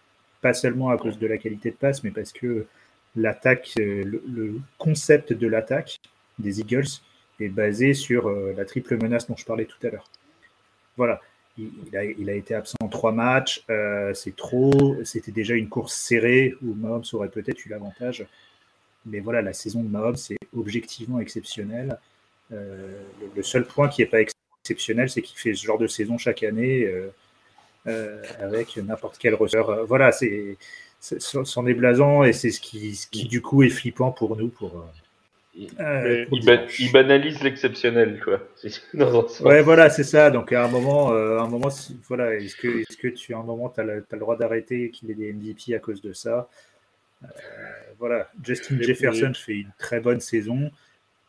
[0.42, 2.66] Pas seulement à cause de la qualité de passe, mais parce que
[3.16, 6.00] l'attaque, euh, le, concept de l'attaque
[6.38, 6.86] des Eagles
[7.40, 10.08] est basé sur euh, la triple menace dont je parlais tout à l'heure.
[10.96, 11.20] Voilà.
[11.58, 14.96] Il, a, été absent en trois matchs, euh, c'est trop.
[15.04, 18.24] C'était déjà une course serrée où Mahomes aurait peut-être eu l'avantage.
[19.04, 21.98] Mais voilà, la saison de Mahomes, c'est objectivement exceptionnel.
[22.50, 24.20] le, seul point qui n'est pas
[24.62, 26.90] exceptionnel, c'est qu'il fait ce genre de saison chaque année
[28.38, 29.84] avec n'importe quel receveur.
[29.84, 30.56] Voilà, c'est
[31.00, 34.86] c'en est blasant et c'est ce qui, qui, du coup est flippant pour nous pour,
[35.80, 38.40] euh, il, banalise l'exceptionnel quoi.
[39.40, 40.30] Ouais voilà c'est ça.
[40.30, 41.68] Donc à un moment euh, un moment
[42.08, 45.10] voilà est-ce que est-ce que tu à un moment tu as, le droit d'arrêter qu'il
[45.10, 46.48] ait des MVP à cause de ça?
[47.24, 47.28] Euh,
[47.98, 48.30] voilà.
[48.42, 50.70] Justin Jefferson fait une très bonne saison.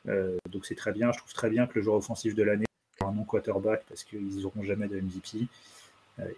[0.05, 1.11] Donc c'est très bien.
[1.11, 2.65] Je trouve très bien que le joueur offensif de l'année
[2.97, 5.47] soit un non quarterback parce qu'ils n'auront jamais de MVP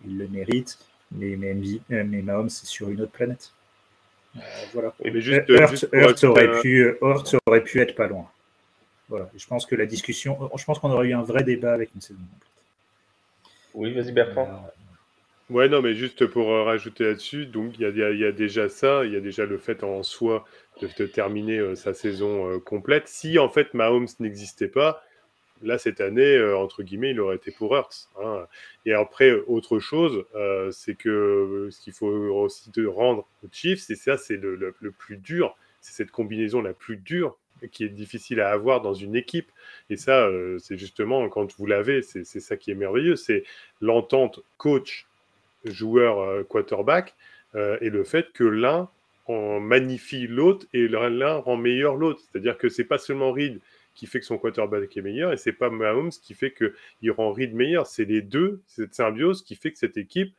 [0.05, 0.77] il le mérite
[1.11, 1.55] mais, mais,
[1.91, 3.51] euh, mais Mahomes, c'est sur une autre planète.
[4.35, 4.39] Euh,
[4.73, 4.93] voilà.
[5.03, 8.27] mais juste, Earth, aurait pu, Earth aurait pu être pas loin.
[9.09, 9.29] Voilà.
[9.35, 12.01] Je pense que la discussion, je pense qu'on aurait eu un vrai débat avec une
[12.01, 12.49] saison complète.
[13.75, 14.71] Oui, vas-y Bertrand.
[15.51, 19.05] Euh, ouais, non, mais juste pour rajouter là-dessus, donc il y, y, a déjà ça,
[19.05, 20.45] il y a déjà le fait en soi
[20.81, 23.07] de, de terminer sa saison complète.
[23.07, 25.03] Si en fait Mahomes n'existait pas,
[25.63, 28.09] là, cette année, euh, entre guillemets, il aurait été pour Hertz.
[28.21, 28.45] Hein.
[28.85, 33.47] Et après, autre chose, euh, c'est que euh, ce qu'il faut aussi de rendre aux
[33.51, 37.37] Chiefs, c'est ça, c'est le, plus dur, c'est cette combinaison la plus dure
[37.71, 39.49] qui est difficile à avoir dans une équipe.
[39.89, 43.45] Et ça, c'est justement quand vous l'avez, c'est ça qui est merveilleux, c'est
[43.79, 45.07] l'entente coach,
[45.63, 47.15] joueur, quarterback,
[47.55, 48.89] et le fait que l'un
[49.27, 52.21] en magnifie l'autre et l'un rend meilleur l'autre.
[52.21, 53.61] C'est-à-dire que c'est pas seulement Reed
[53.93, 57.31] qui fait que son quarterback est meilleur et c'est pas Mahomes qui fait qu'il rend
[57.31, 57.87] Reed meilleur.
[57.87, 60.33] C'est les deux, cette symbiose qui fait que cette équipe,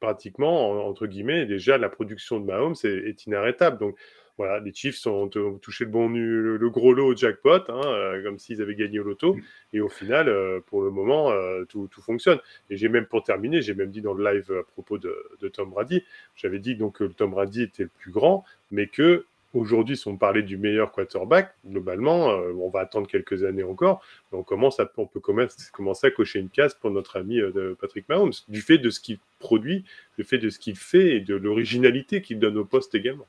[0.00, 3.78] pratiquement, entre guillemets, déjà la production de Mahomes est, inarrêtable.
[3.78, 3.96] Donc
[4.36, 8.38] voilà, les Chiefs ont, touché le bon le, gros lot au jackpot, hein, euh, comme
[8.38, 9.36] s'ils avaient gagné au loto.
[9.72, 12.40] Et au final, euh, pour le moment, euh, tout, fonctionne.
[12.68, 15.48] Et j'ai même, pour terminer, j'ai même dit dans le live à propos de, de
[15.48, 16.02] Tom Brady,
[16.34, 20.16] j'avais dit donc que Tom Brady était le plus grand, mais que Aujourd'hui, si on
[20.16, 24.80] parlait du meilleur quarterback, globalement, euh, on va attendre quelques années encore, mais on, commence
[24.80, 28.60] à, on peut commencer à cocher une case pour notre ami euh, Patrick Mahomes, du
[28.62, 29.84] fait de ce qu'il produit,
[30.18, 33.28] du fait de ce qu'il fait et de l'originalité qu'il donne au poste également.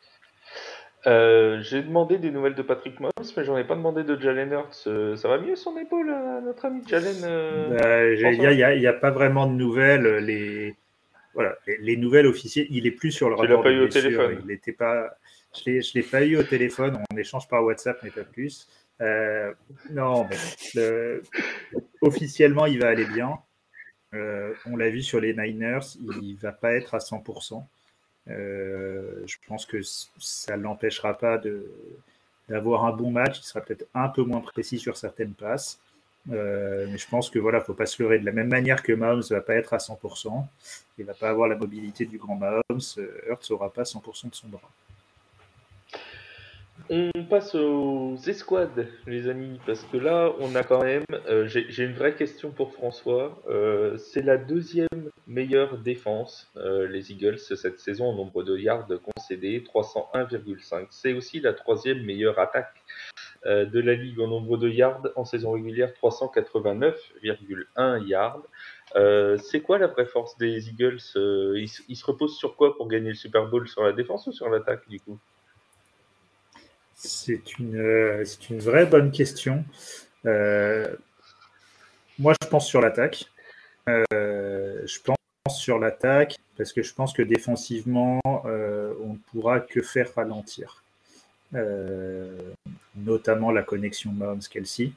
[1.05, 4.51] Euh, j'ai demandé des nouvelles de Patrick Mahomes, mais j'en ai pas demandé de Jalen
[4.51, 5.17] Hurts.
[5.17, 6.11] ça va mieux son épaule,
[6.43, 7.21] notre ami Jalen
[7.69, 10.25] bah, Il n'y a, pas vraiment de nouvelles.
[10.25, 10.75] Les,
[11.35, 13.47] voilà, les, nouvelles officielles, il est plus sur le radar.
[13.47, 14.38] Tu l'as pas eu au téléphone.
[14.41, 15.15] Il n'était pas.
[15.63, 18.68] Je ne l'ai pas eu au téléphone, on échange par WhatsApp, mais pas plus.
[19.02, 19.54] Euh,
[19.91, 20.28] non,
[22.02, 23.38] officiellement, il va aller bien.
[24.13, 27.65] Euh, on l'a vu sur les Niners, il ne va pas être à 100%.
[28.28, 29.78] Euh, je pense que
[30.18, 31.39] ça ne l'empêchera pas
[32.50, 33.39] d'avoir un bon match.
[33.39, 35.80] Il sera peut-être un peu moins précis sur certaines passes.
[36.28, 38.20] mais je pense que voilà, faut pas se leurrer.
[38.20, 40.46] De la même manière que Mahomes va pas être à 100%,
[40.98, 42.82] il va pas avoir la mobilité du grand Mahomes.
[43.28, 44.72] Hurts n'aura pas 100% de son bras.
[46.88, 51.04] On passe aux escouades, les amis, parce que là, on a quand même.
[51.28, 53.41] Euh, j'ai une vraie question pour François.
[53.50, 58.88] Euh, c'est la deuxième meilleure défense, euh, les Eagles, cette saison en nombre de yards
[59.04, 60.86] concédés, 301,5.
[60.91, 62.84] C'est aussi la troisième meilleure attaque
[63.45, 68.41] de la ligue en nombre de yards en saison régulière, 389,1 yards.
[69.38, 73.10] c'est quoi la vraie force des Eagles ils, ils se reposent sur quoi pour gagner
[73.10, 73.67] le Super Bowl?
[73.67, 75.19] Sur la défense ou sur l'attaque, du coup?
[76.95, 79.63] C'est une, euh, c'est une vraie bonne question.
[80.25, 80.95] Euh,
[82.17, 83.25] moi, je pense sur l'attaque.
[83.89, 85.17] Euh, je pense
[85.60, 90.84] sur l'attaque parce que je pense que défensivement, on ne pourra que faire ralentir.
[92.95, 94.91] notamment la connexion Mahomes-Kelsey.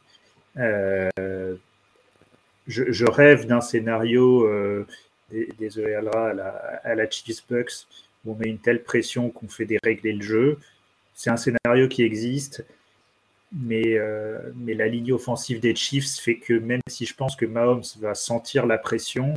[2.67, 4.49] Je, rêve d'un scénario,
[5.31, 6.49] Alra, à la,
[6.85, 7.87] à la Chiefs Bucks,
[8.25, 10.59] où on met une telle pression qu'on fait dérégler le jeu
[11.19, 12.65] c'est un scénario qui existe,
[13.53, 17.45] mais, euh, mais la ligne offensive des Chiefs fait que même si je pense que
[17.45, 19.35] Mahomes va sentir la pression,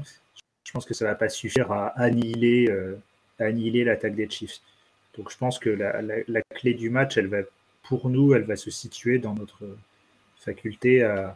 [0.64, 3.02] je pense que ça ne va pas suffire à annihiler, euh,
[3.40, 4.62] annihiler l'attaque des Chiefs.
[5.18, 7.40] Donc je pense que la, clé du match, elle va,
[7.82, 9.64] pour nous, elle va se situer dans notre
[10.38, 11.36] faculté à,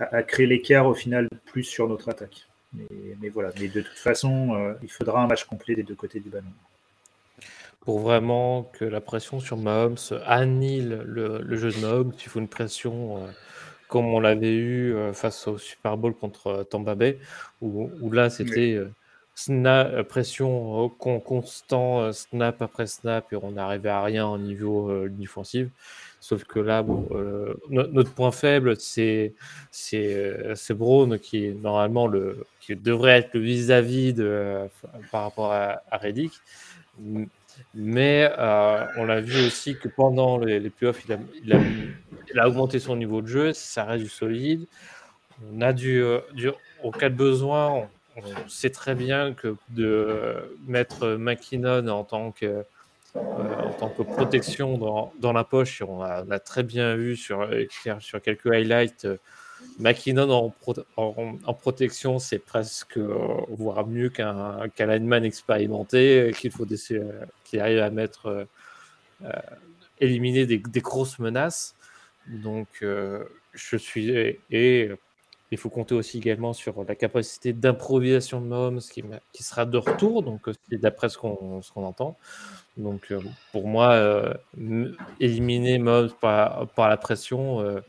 [0.00, 2.48] à, créer l'écart au final plus sur notre attaque.
[2.72, 2.86] Mais,
[3.20, 6.18] mais, voilà, mais de toute façon, euh, il faudra un match complet des deux côtés
[6.18, 6.50] du ballon
[7.80, 12.12] pour vraiment que la pression sur Mahomes annihile le, jeu de Mahomes.
[12.18, 13.26] Il faut une pression euh,
[13.88, 17.18] comme on l'avait eu euh, face au Super Bowl contre euh, Tampa Bay,
[17.62, 18.80] où, là c'était
[20.08, 25.68] pression constant, snap après snap, et on n'arrivait à rien au niveau offensif.
[26.20, 26.84] Sauf que là,
[27.70, 29.32] notre point faible, c'est
[29.70, 34.68] c'est Brown qui est normalement le qui devrait être le vis-à-vis de
[35.10, 36.32] par rapport à, à Reddick
[37.74, 41.04] mais euh, on l'a vu aussi que pendant les, playoffs,
[41.44, 44.66] il a, augmenté son niveau de jeu, ça reste du solide.
[45.52, 46.20] On a du, euh,
[46.82, 52.46] au cas de besoin, on, sait très bien que de mettre McKinnon en tant que,
[52.46, 52.62] euh,
[53.16, 57.16] en tant que protection dans, dans la poche, on a, on a, très bien vu
[57.16, 57.48] sur,
[58.00, 59.06] sur quelques highlights
[59.80, 60.52] McKinnon
[60.96, 63.16] en, protection, c'est presque euh,
[63.48, 68.46] voire mieux qu'un qu lineman expérimenté euh, qu'il faut euh, qu'il arrive à mettre
[69.98, 71.74] éliminer des, grosses menaces.
[72.26, 74.10] Donc, je suis
[74.50, 74.90] et,
[75.52, 78.80] il faut compter aussi également sur la capacité d'improvisation de Mahomes
[79.32, 82.16] qui, sera de retour, donc d'après ce qu'on entend.
[82.76, 83.12] Donc,
[83.50, 84.38] pour moi,
[85.18, 87.82] éliminer Mahomes par la pression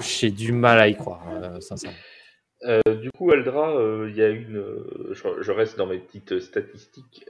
[0.00, 1.96] j'ai du mal à y croire, euh, sincèrement.
[2.64, 4.62] Euh, du coup, Aldra, euh, il y a une.
[5.12, 7.24] Je, reste dans mes petites statistiques.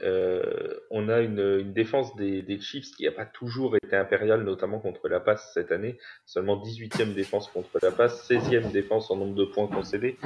[0.89, 5.21] on a une, défense des, Chiefs qui n'a pas toujours été impériale, notamment contre la
[5.21, 5.97] passe cette année.
[6.25, 10.17] Seulement 18e défense contre la passe, 16e défense en nombre de points concédés.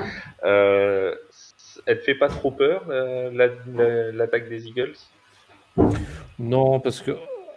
[0.42, 1.18] elle
[1.88, 4.96] ne fait pas trop peur, l'attaque des Eagles?
[6.40, 7.12] Non, parce que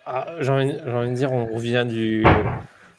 [0.04, 2.24] ah, j'ai envie, envie, de dire, on revient du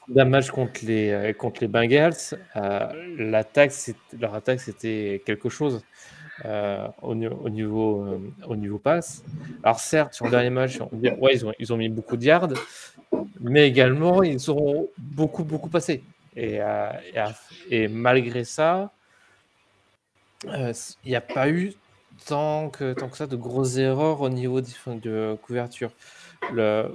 [0.09, 2.13] d'un match contre les, euh, contre les Bengals,
[2.55, 5.83] euh, leur attaque, c'était quelque chose
[6.45, 8.05] euh, au, au, niveau,
[8.47, 9.23] au niveau passe.
[9.63, 12.49] Alors certes, sur le dernier match, ouais, ils, ont, ils ont mis beaucoup de yards,
[13.39, 16.03] mais également, ils ont beaucoup, beaucoup passé.
[16.35, 16.91] Et, euh,
[17.69, 18.91] et, malgré ça,
[20.45, 21.73] euh, il n'y a pas eu
[22.25, 24.69] tant que, tant que ça de grosses erreurs au niveau de,
[25.01, 25.91] de couverture.
[26.53, 26.91] Le,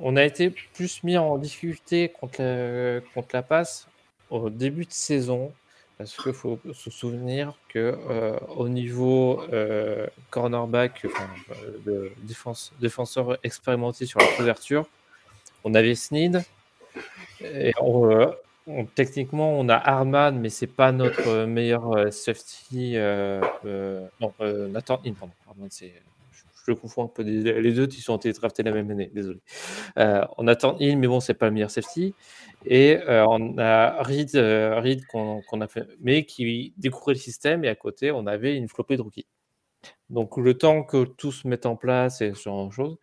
[0.00, 2.42] on a été plus mis en difficulté contre
[3.32, 3.86] la, passe
[4.30, 5.52] au début de saison
[5.98, 11.06] parce qu'il faut se souvenir que euh, au niveau euh, cornerback,
[12.22, 14.86] défense, défenseur expérimenté sur la couverture,
[15.62, 16.42] on avait Sneed.
[17.42, 18.32] Et euh,
[18.94, 22.96] techniquement, on a Arman, mais c'est pas notre meilleur safety.
[24.20, 24.32] non.
[24.40, 25.92] Arman, c'est
[26.66, 29.40] je confonds un peu les deux, qui sont draftés la même année, désolé.
[29.98, 32.14] Euh, on attend Hill, mais bon, c'est pas le meilleur safety.
[32.66, 37.68] Et euh, on a Reed, euh, qu'on a fait, mais qui découvrait le système, et
[37.68, 39.26] à côté, on avait une flopée de rookies.
[40.10, 42.98] Donc, le temps que tout se mette en place et ce genre de choses,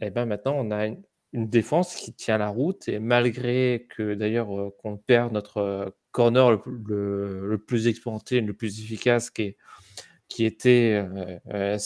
[0.00, 1.02] et ben maintenant, on a une,
[1.32, 4.48] défense qui tient la route, et malgré que d'ailleurs,
[4.82, 6.60] qu'on perd notre corner le,
[7.46, 9.56] le, plus expérimenté, le plus efficace, qui est
[10.30, 11.78] qui était euh, euh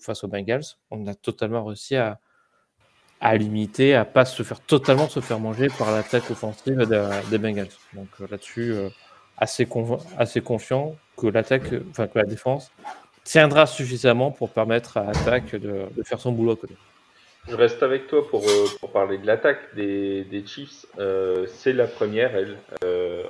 [0.00, 2.18] face aux Bengals, on a totalement réussi à,
[3.20, 6.88] à limiter, à pas se faire totalement se faire manger par l'attaque offensive
[7.30, 7.68] des Bengals.
[7.92, 8.88] Donc euh, là-dessus, euh,
[9.36, 9.68] assez,
[10.16, 12.72] assez confiant que l'attaque, enfin que la défense
[13.22, 16.58] tiendra suffisamment pour permettre à l'attaque de, faire son boulot.
[17.48, 18.44] Je reste avec toi pour,
[18.80, 20.86] pour parler de l'attaque des, des, Chiefs.
[21.48, 22.56] c'est la première, elle,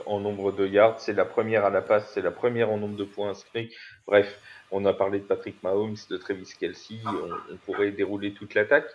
[0.07, 1.01] en nombre de yards.
[1.01, 2.11] C'est la première à la passe.
[2.15, 3.73] C'est la première en nombre de points inscrits.
[4.07, 4.39] Bref,
[4.73, 8.87] on a parlé de Patrick Mahomes, de Travis Kelsey, on, pourrait dérouler toute l'attaque.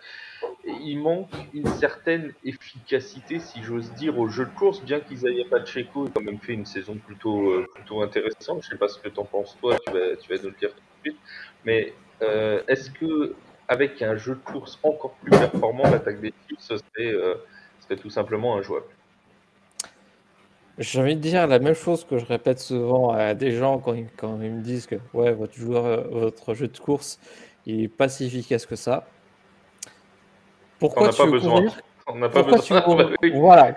[0.64, 6.06] Il manque une certaine efficacité, si j'ose dire, au jeu de course, bien qu'Isaiah Pacheco
[6.06, 7.66] ait quand même fait une saison plutôt, euh,
[8.02, 8.62] intéressante.
[8.62, 10.50] Je ne sais pas ce que tu en penses toi, tu vas, tu vas nous
[10.50, 11.18] le dire tout de suite.
[11.64, 13.34] Mais euh, est-ce que
[13.68, 17.34] avec un jeu de course encore plus performant, l'attaque des Chiefs serait, euh,
[17.80, 18.86] serait tout simplement injouable?
[20.78, 23.94] J'ai envie de dire la même chose que je répète souvent à des gens quand
[23.94, 27.18] ils, quand ils me disent que ouais, votre, joueur, votre jeu de course
[27.66, 29.06] il est pas si efficace que ça.
[30.78, 31.80] Pourquoi tu veux courir?
[32.06, 33.14] On n'a pas besoin.
[33.20, 33.74] Tu Voilà.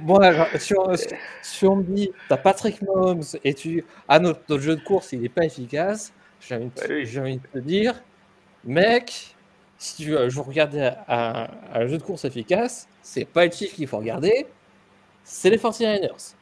[0.00, 0.20] Moi,
[0.56, 0.74] si,
[1.66, 3.84] on, me dit, tu as Patrick Mahomes et tu.
[4.06, 7.58] Ah, notre, jeu de course, il n'est pas efficace, j'ai envie, bah envie, de te
[7.58, 8.00] dire,
[8.64, 9.34] mec,
[9.76, 10.76] si tu veux, je regarde
[11.08, 14.46] un, un, jeu de course efficace, c'est pas le chiffre qu'il faut regarder,
[15.28, 16.34] c'est les 49ers,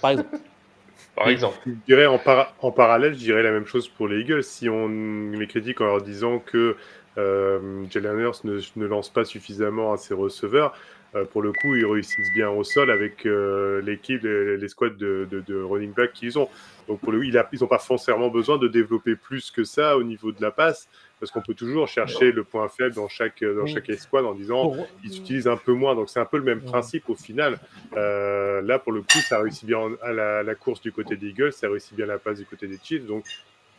[0.00, 0.36] par exemple.
[1.16, 1.58] par exemple.
[1.66, 2.20] Je dirais en,
[2.60, 4.44] en, parallèle, je dirais la même chose pour les Eagles.
[4.44, 4.88] Si on
[5.32, 6.76] les critique en leur disant que
[7.16, 10.76] euh, Jalen Hurts ne, ne, lance pas suffisamment à ses receveurs,
[11.14, 14.90] euh, pour le coup, ils réussissent bien au sol avec euh, l'équipe, les, les, squads
[14.90, 16.48] de, de, de running back qu'ils ont.
[16.86, 20.02] Donc pour le coup, ils n'ont pas forcément besoin de développer plus que ça au
[20.02, 20.88] niveau de la passe
[21.24, 24.74] parce qu'on peut toujours chercher le point faible dans chaque, dans chaque escouade en disant
[25.02, 25.94] ils utilisent un peu moins.
[25.94, 27.58] Donc c'est un peu le même principe au final.
[27.96, 31.54] Euh, là, pour le coup, ça réussit bien à la, course du côté des Eagles,
[31.54, 33.06] ça réussit bien la passe du côté des Chiefs.
[33.06, 33.24] Donc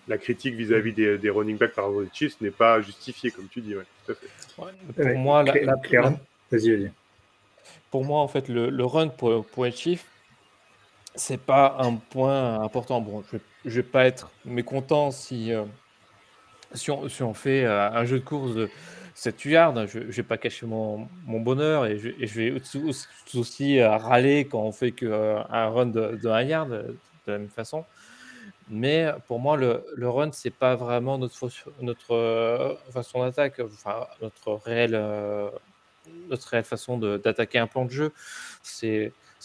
[0.08, 3.48] la critique vis-à-vis des, des, running backs par rapport aux Chiefs n'est pas justifiée, comme
[3.48, 3.76] tu dis.
[3.76, 5.04] Ouais, tout à fait.
[5.12, 6.92] pour moi, la, vas-y, vas-y.
[7.92, 10.08] Pour moi, en fait, le, le run pour, pour les Chiefs,
[11.14, 13.02] c'est pas un point important.
[13.02, 15.64] Bon, je, ne vais pas être mécontent si, euh,
[16.76, 18.70] si on, fait euh, un jeu de course de
[19.16, 22.54] 7 yards, je ne vais pas cacher mon, bonheur et je, vais
[23.34, 26.98] aussi, euh, râler quand on fait qu'un euh, run de, 1 yard de
[27.28, 27.86] la même façon.
[28.70, 31.50] Mais pour moi, le, run, c'est pas vraiment notre,
[32.92, 35.00] façon d'attaque, enfin, notre réelle,
[36.30, 38.12] notre réelle façon d'attaquer un plan de jeu.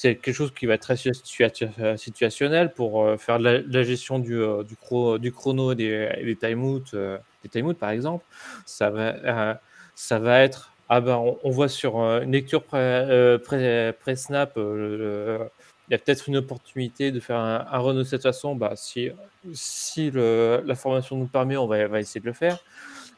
[0.01, 4.62] C'est quelque chose qui va être très situationnel pour euh, faire la, gestion du, euh,
[4.62, 4.74] du,
[5.18, 8.24] du, chrono et des, des time-out, euh, des time par exemple.
[8.64, 9.61] Ça va,
[9.94, 16.28] ça va être, ah ben, on, voit sur une lecture pré-snap, il y a peut-être
[16.30, 18.57] une opportunité de faire un, run de cette façon.
[18.57, 19.11] Bah, si
[19.53, 22.59] si la formation nous permet, on va, essayer de le faire.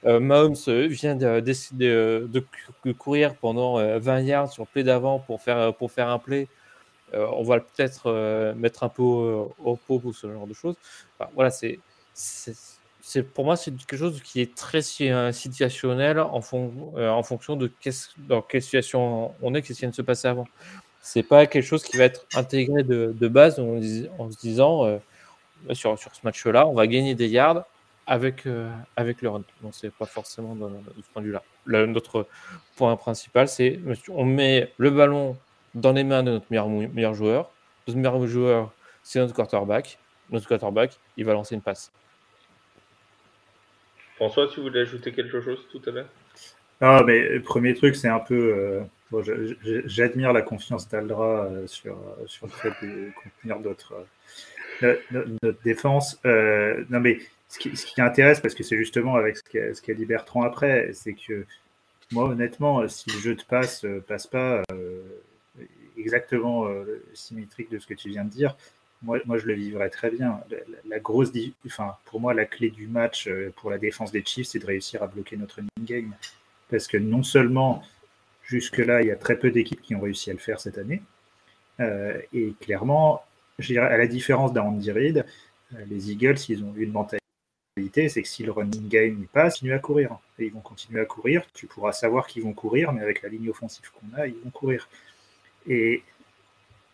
[0.05, 0.57] Mahomes
[0.89, 2.45] vient de décider de,
[2.99, 6.49] courir pendant 20 yards sur play d'avant pour faire, pour faire un play.
[7.15, 10.77] Euh, on va peut-être euh, mettre un peu au, pot ou ce genre de choses.
[11.35, 11.79] voilà, c'est
[13.35, 16.41] pour moi c'est quelque chose qui est très situationnel en,
[16.97, 17.71] euh, fonction de
[18.19, 20.47] dans quelle situation on est, qu'est-ce qui vient de se passer avant.
[21.01, 23.81] C'est pas quelque chose qui va être intégré de, base en,
[24.31, 25.01] se disant
[25.73, 27.65] sur, sur, ce match-là, on va gagner des yards
[28.07, 28.45] avec,
[28.97, 29.43] avec le run.
[29.63, 31.43] Donc c'est pas forcément de, ce point de vue-là.
[31.67, 32.29] Notre
[32.77, 35.37] point principal, c'est on met le ballon
[35.75, 37.51] dans les mains de notre meilleur, meilleur joueur.
[37.87, 39.99] Notre meilleur joueur, c'est notre quarterback.
[40.31, 41.91] Notre quarterback, il va lancer une passe.
[44.17, 46.09] François, tu voulais ajouter quelque chose tout à l'heure?
[46.81, 48.83] Ah, mais premier truc, c'est un peu.
[49.85, 54.07] J'admire la confiance d'Aldra sur, sur le fait de contenir d'autres
[55.11, 56.19] notre, défense.
[56.25, 57.19] Euh, non, mais
[57.49, 60.43] ce qui, ce qui, intéresse, parce que c'est justement avec ce qu'a, qu'a dit Bertrand
[60.43, 61.47] après, c'est que
[62.13, 65.03] moi, honnêtement, si le jeu de passe euh, passe pas euh,
[66.03, 66.67] exactement
[67.15, 68.57] symétrique de ce que tu viens de dire,
[69.03, 70.41] moi, moi je le vivrais très bien.
[70.87, 71.31] La, grosse,
[71.67, 75.03] enfin, pour moi, la clé du match pour la défense des Chiefs, c'est de réussir
[75.03, 76.15] à bloquer notre running game.
[76.71, 77.83] Parce que non seulement,
[78.45, 81.03] jusque-là, il y a très peu d'équipes qui ont réussi à le faire cette année,
[81.81, 83.23] et clairement,
[83.59, 85.25] à la différence d'un Reid,
[85.75, 89.61] euh, les Eagles, ils ont une mentalité, c'est que si le running game passe, ils
[89.61, 90.19] continuent à courir.
[90.39, 91.45] Et ils vont continuer à courir.
[91.55, 94.51] Tu pourras savoir qu'ils vont courir, mais avec la ligne offensive qu'on a, ils vont
[94.51, 94.89] courir.
[95.69, 96.03] Et,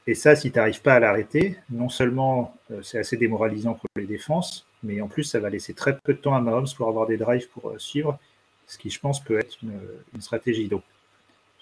[0.06, 3.88] et ça, si tu n'arrives pas à l'arrêter, non seulement euh, c'est assez démoralisant pour
[3.96, 6.88] les défenses, mais en plus, ça va laisser très peu de temps à Mahomes pour
[6.88, 8.18] avoir des drives pour euh, suivre,
[8.66, 9.80] ce qui, je pense, peut être une,
[10.14, 10.68] une stratégie.
[10.68, 10.82] Donc,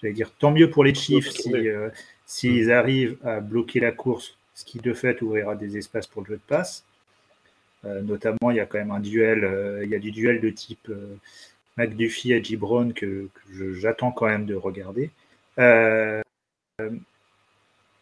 [0.01, 1.91] j'allais dire, tant mieux pour les Chiefs s'ils
[2.25, 2.71] si, mm.
[2.71, 6.35] arrivent à bloquer la course ce qui de fait ouvrira des espaces pour le jeu
[6.35, 6.83] de passe.
[7.85, 10.41] Euh, notamment, il y a quand même un duel, euh, il y a du duel
[10.41, 11.15] de type euh,
[11.77, 15.11] McDuffie et Gibron que, que j'attends quand même de regarder.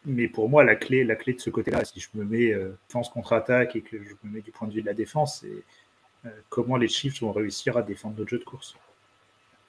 [0.04, 2.54] Mais pour moi, la clé, la clé de ce côté-là, si je me mets
[2.88, 6.30] défense contre-attaque et que je me mets du point de vue de la défense, c'est
[6.48, 8.76] comment les Chiefs vont réussir à défendre notre jeu de course.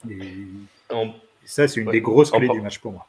[0.09, 0.47] Et,
[1.45, 3.07] ça, c'est une des grosses clés du match pour moi.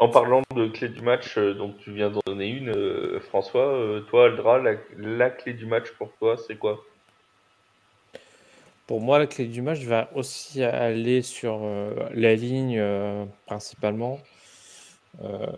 [0.00, 3.66] En parlant de clé du match, euh, donc tu viens d'en donner une, euh, François.
[3.66, 4.60] Euh, toi, Aldra,
[4.96, 6.84] la, clé du match pour toi, c'est quoi?
[8.86, 11.60] Pour moi, la clé du match va aussi aller sur
[12.14, 12.82] la ligne
[13.44, 14.18] principalement.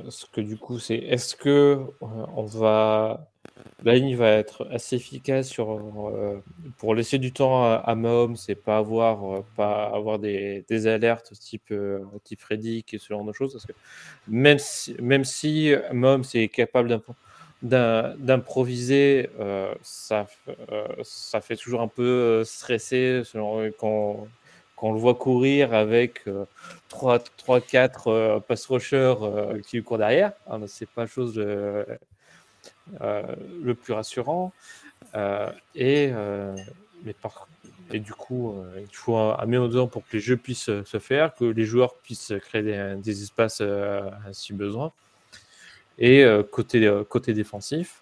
[0.09, 3.31] Ce que du coup, c'est est-ce que on va
[3.83, 6.43] la ligne va être assez efficace sur, euh,
[6.79, 10.87] pour laisser du temps à, à Mahomes et pas avoir, euh, pas avoir des, des
[10.87, 13.53] alertes type, euh, type Reddick et ce genre de choses?
[13.53, 13.73] Parce que
[14.29, 17.01] même si, même si Mahomes est capable
[17.63, 19.31] d'improviser,
[19.83, 20.27] ça,
[21.03, 23.71] ça fait toujours un peu stresser selon,
[24.81, 26.25] quand on le voit courir avec
[26.91, 29.15] 3-4 pass rushers
[29.67, 30.33] qui lui courent derrière.
[30.67, 31.85] C'est pas chose de
[33.01, 33.23] euh,
[33.63, 34.53] le plus rassurant.
[35.15, 36.57] Euh, et, euh,
[37.05, 37.49] mais par,
[37.93, 41.45] et du coup, il faut un, un pour que les jeux puissent se faire, que
[41.45, 42.63] les joueurs puissent créer
[42.97, 43.63] des, espaces
[44.33, 44.93] si besoin.
[45.99, 48.01] Et côté, côté défensif,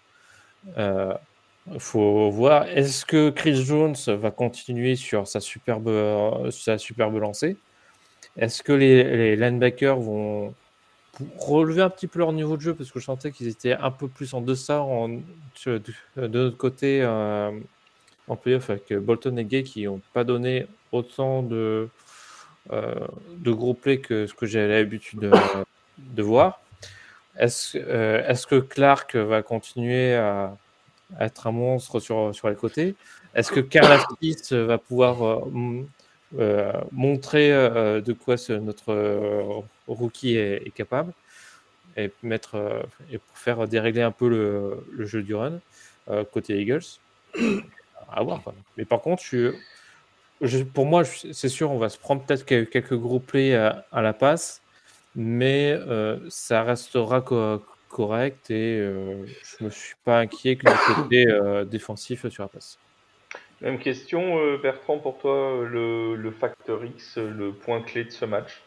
[1.72, 2.66] il faut voir.
[2.68, 7.56] Est-ce que Chris Jones va continuer sur sa superbe, sa superbe lancée?
[8.36, 10.54] Est-ce que les, linebackers vont,
[11.38, 12.74] relever un petit peu leur niveau de jeu?
[12.74, 15.82] Parce que je sentais qu'ils étaient un peu plus en deçà en, de,
[16.16, 17.50] notre côté euh,
[18.28, 21.88] en playoff avec Bolton et Gay qui n'ont pas donné autant de,
[22.72, 22.94] euh,
[23.38, 25.20] de gros plays que ce que j'ai l'habitude
[25.98, 26.60] de, voir.
[27.36, 30.56] Est-ce euh, est que Clark va continuer à,
[31.20, 32.94] être un monstre sur, sur les côtés
[33.34, 34.00] Est-ce que Carl
[34.50, 35.48] va pouvoir
[36.36, 41.14] euh, montrer euh, de quoi notre euh, rookie est, capable
[41.96, 45.58] et mettre et pour faire dérégler un peu le, le jeu du run
[46.32, 46.84] côté Eagles?
[48.10, 48.42] À voir.
[48.76, 49.22] Mais par contre,
[50.72, 54.62] pour moi, c'est sûr, on va se prendre peut-être quelques gros plays à, la passe,
[55.14, 55.78] mais
[56.28, 57.20] ça restera
[57.88, 61.26] correct et je me suis pas inquiet que le côté
[61.70, 62.78] défensif sur la passe.
[63.60, 68.24] Même question, euh, Bertrand, pour toi, le, le facteur X, le point clé de ce
[68.24, 68.62] match?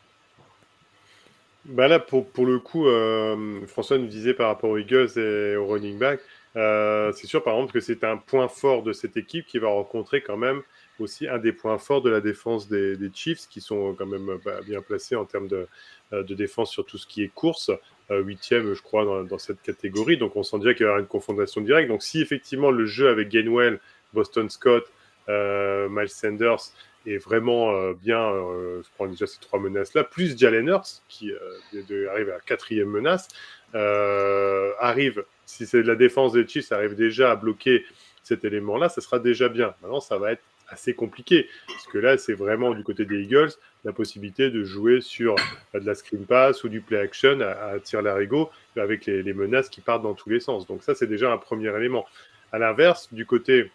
[1.63, 5.55] Bah là, pour, pour le coup, euh, François nous disait par rapport aux Eagles et
[5.55, 6.19] au running back,
[6.57, 9.69] euh, c'est sûr par exemple que c'est un point fort de cette équipe qui va
[9.69, 10.61] rencontrer quand même
[10.99, 14.39] aussi un des points forts de la défense des, des Chiefs, qui sont quand même
[14.43, 15.67] bah, bien placés en termes de,
[16.11, 17.71] de, défense sur tout ce qui est course,
[18.19, 20.17] huitième, je crois, dans, cette catégorie.
[20.17, 21.87] Donc on sent déjà qu'il y aura une confrontation directe.
[21.87, 23.79] Donc si effectivement le jeu avec Gainwell
[24.13, 24.85] Boston Scott,
[25.29, 26.71] euh, Miles Sanders
[27.05, 31.31] est vraiment euh, bien, euh, je prends déjà ces trois menaces-là, plus Jalen Hurts, qui
[32.09, 33.27] arrive à la quatrième menace,
[33.73, 37.85] arrive, si c'est de la défense des Chiefs, arrive déjà à bloquer
[38.23, 39.73] cet élément-là, ça sera déjà bien.
[39.81, 43.51] Maintenant, ça va être assez compliqué, parce que là, c'est vraiment du côté des Eagles
[43.83, 45.35] la possibilité de jouer sur
[45.73, 49.69] de la screen pass ou du play action à, à tir larigot avec les, menaces
[49.69, 50.67] qui partent dans tous les sens.
[50.67, 52.05] Donc ça, c'est déjà un premier élément.
[52.51, 53.71] À l'inverse, du côté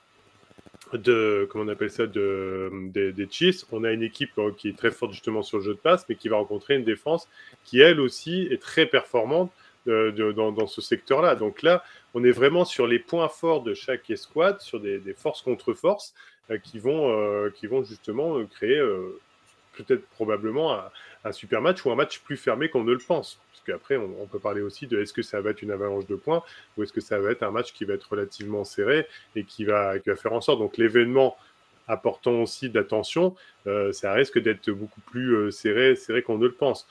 [0.93, 4.77] de, comment on appelle ça, de, des, Chiefs, on a une équipe euh, qui est
[4.77, 7.29] très forte justement sur le jeu de passe, mais qui va rencontrer une défense
[7.65, 9.51] qui, elle aussi, est très performante
[9.89, 11.35] euh, dans, ce secteur-là.
[11.35, 11.83] Donc là,
[12.15, 16.15] on est vraiment sur les points forts de chaque escouade, sur des, forces contre forces
[16.51, 18.81] euh, qui, vont, qui vont justement créer
[19.77, 20.79] peut-être probablement
[21.25, 23.41] un, super match ou un match plus fermé qu'on ne le pense.
[23.53, 26.17] Parce qu'après, on, peut parler aussi de est-ce que ça va être une avalanche de
[26.17, 26.43] points
[26.77, 29.65] ou est-ce que ça va être un match qui va être relativement serré et qui
[29.65, 30.59] va, qui va faire en sorte.
[30.59, 31.37] Donc l'événement
[31.89, 33.35] apportant aussi d'attention,
[33.67, 36.87] euh, ça risque d'être beaucoup plus euh, serré, serré qu'on ne le pense.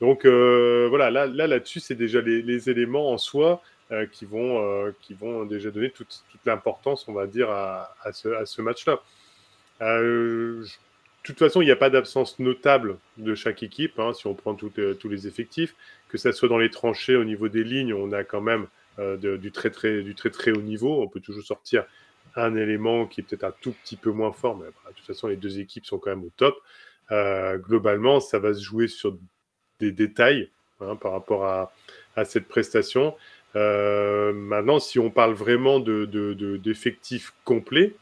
[0.00, 3.62] Donc euh, voilà, là, là là-dessus, c'est déjà les, éléments en soi
[3.92, 8.12] euh, qui vont qui vont déjà donner toute, toute l'importance, on va dire, à, à
[8.12, 9.00] ce, match-là.
[11.26, 13.98] Toute façon, il n'y a pas d'absence notable de chaque équipe.
[13.98, 15.74] Hein, si on prend tout, tous les effectifs,
[16.08, 18.66] que ça soit dans les tranchées au niveau des lignes, on a quand même
[18.98, 21.02] de, du très très très haut niveau.
[21.02, 21.84] On peut toujours sortir
[22.36, 25.06] un élément qui est peut-être un tout petit peu moins fort, mais bah, de toute
[25.06, 26.56] façon, les deux équipes sont quand même au top.
[27.12, 29.16] Euh, globalement, ça va se jouer sur
[29.78, 30.50] des détails
[30.80, 31.72] hein, par rapport à,
[32.24, 33.16] cette prestation.
[33.56, 37.94] Euh, maintenant, si on parle vraiment d'effectifs de, de, complets,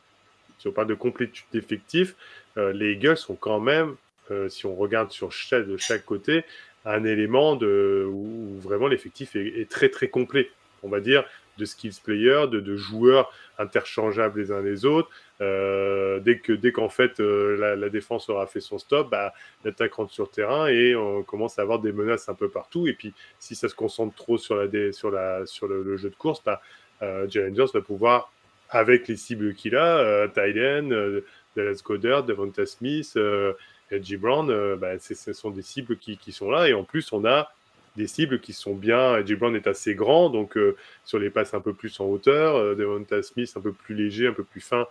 [0.58, 2.14] si on parle de complétude d'effectifs,
[2.59, 3.96] euh, les Eagles sont quand même,
[4.30, 6.44] euh, si on regarde de chaque côté,
[6.84, 10.50] un élément où vraiment l'effectif est, très très complet.
[10.82, 11.24] On va dire
[11.59, 15.09] de skills players, de, joueurs interchangeables les uns les autres.
[15.40, 19.32] Euh, dès que dès qu'en fait la, défense aura fait son stop, bah,
[19.64, 22.88] l'attaque rentre sur terrain et on commence à avoir des menaces un peu partout.
[22.88, 26.61] Et puis si ça se concentre trop sur la sur le, jeu de course, bah,
[27.00, 28.32] Jalen va pouvoir
[28.72, 31.20] avec les cibles qu'il a, euh,
[31.57, 33.53] Dallas Goddard, Devonta Smith, euh,
[33.90, 37.12] Edgy Brown, euh, bah, ce sont des cibles qui, qui sont là et en plus
[37.12, 37.53] on a
[37.96, 39.18] des cibles qui sont bien.
[39.18, 42.74] Edgy Brown est assez grand, donc euh, sur les passes un peu plus en hauteur.
[42.74, 44.86] Devonta Smith un peu plus léger, un peu plus fin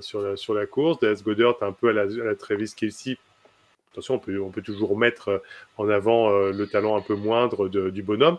[0.00, 0.98] sur, la, sur la course.
[1.00, 3.18] Dallas Goddard un peu à la, à la Travis Kelsey.
[3.92, 5.42] Attention, on peut, on peut toujours mettre
[5.76, 8.38] en avant le talent un peu moindre du bonhomme.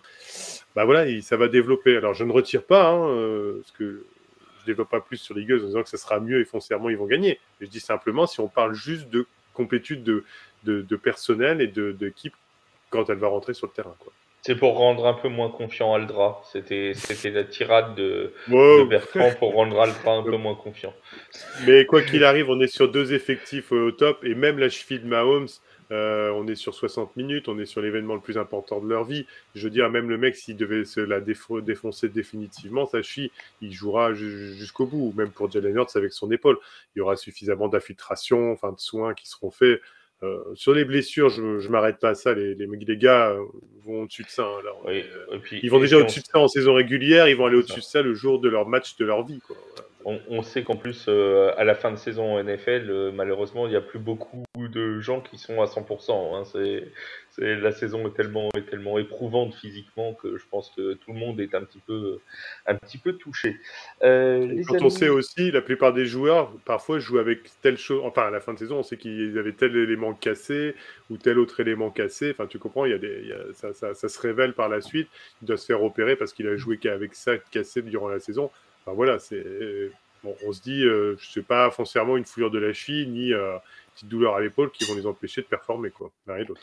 [0.76, 1.96] Bah voilà, il, ça va développer.
[1.96, 3.08] Alors je ne retire pas, hein,
[3.78, 4.04] que
[4.64, 6.90] je développe pas plus sur les Eagles en disant que ça sera mieux et foncièrement
[6.90, 7.40] ils vont gagner.
[7.60, 10.24] Mais je dis simplement si on parle juste de complétude de,
[10.64, 12.34] de, de personnel et d'équipe
[12.90, 13.96] quand elle va rentrer sur le terrain.
[14.00, 14.14] Quoi.
[14.46, 16.42] C'est pour rendre un peu moins confiant Aldra.
[16.52, 16.94] C'était
[17.30, 18.80] la tirade de, wow.
[18.80, 20.94] de, Bertrand pour rendre Aldra un peu moins confiant.
[21.66, 25.00] Mais quoi qu'il arrive, on est sur deux effectifs au top et même la cheville
[25.00, 25.48] de Mahomes,
[25.94, 29.04] euh, on est sur 60 minutes, on est sur l'événement le plus important de leur
[29.04, 29.28] vie.
[29.54, 33.30] Je veux dire, même le mec, s'il devait se la défoncer définitivement, sa cheville,
[33.62, 35.14] il jouera jusqu'au bout.
[35.16, 36.58] Même pour Jalen Hurts avec son épaule,
[36.96, 39.82] il y aura suffisamment d'infiltration, enfin de soins qui seront faits.
[40.24, 42.34] Euh, sur les blessures, je ne m'arrête pas à ça.
[42.34, 43.36] Les, les, les gars
[43.86, 44.44] vont au-dessus de ça.
[44.44, 45.04] Hein, là, oui,
[45.44, 47.28] puis, ils vont déjà au-dessus de ça en saison régulière.
[47.28, 49.42] Ils vont aller au-dessus de ça le jour de leur match de leur vie.
[49.42, 49.58] Quoi.
[49.76, 49.90] Voilà.
[50.06, 53.68] On, on, sait qu'en plus, euh, à la fin de saison en NFL, euh, malheureusement,
[53.68, 56.36] il n'y a plus beaucoup de gens qui sont à 100%.
[56.36, 56.44] Hein.
[56.46, 56.92] C'est,
[57.30, 61.20] c'est, la saison est tellement, est tellement éprouvante physiquement que je pense que tout le
[61.20, 62.20] monde est un petit peu,
[62.66, 63.58] un petit peu touché.
[64.04, 64.86] Euh, quand amis...
[64.86, 68.02] on sait aussi, la plupart des joueurs, parfois, jouent avec telle chose.
[68.04, 70.76] Enfin, à la fin de saison, on sait qu'ils avaient tel élément cassé
[71.10, 72.32] ou tel autre élément cassé.
[72.32, 74.54] Enfin, tu comprends, il y a des, il y a, ça, ça, ça, se révèle
[74.54, 75.08] par la suite.
[75.42, 78.52] Il doit se faire opérer parce qu'il a joué qu'avec ça cassé durant la saison.
[78.86, 79.44] Enfin, voilà, c'est.
[80.24, 83.56] Bon, on se dit, euh, je pas foncièrement une foulure de la cheville, ni euh,
[83.56, 83.60] une
[83.94, 86.62] petite douleur à l'épaule qui vont les empêcher de performer, quoi, l'un et l'autre.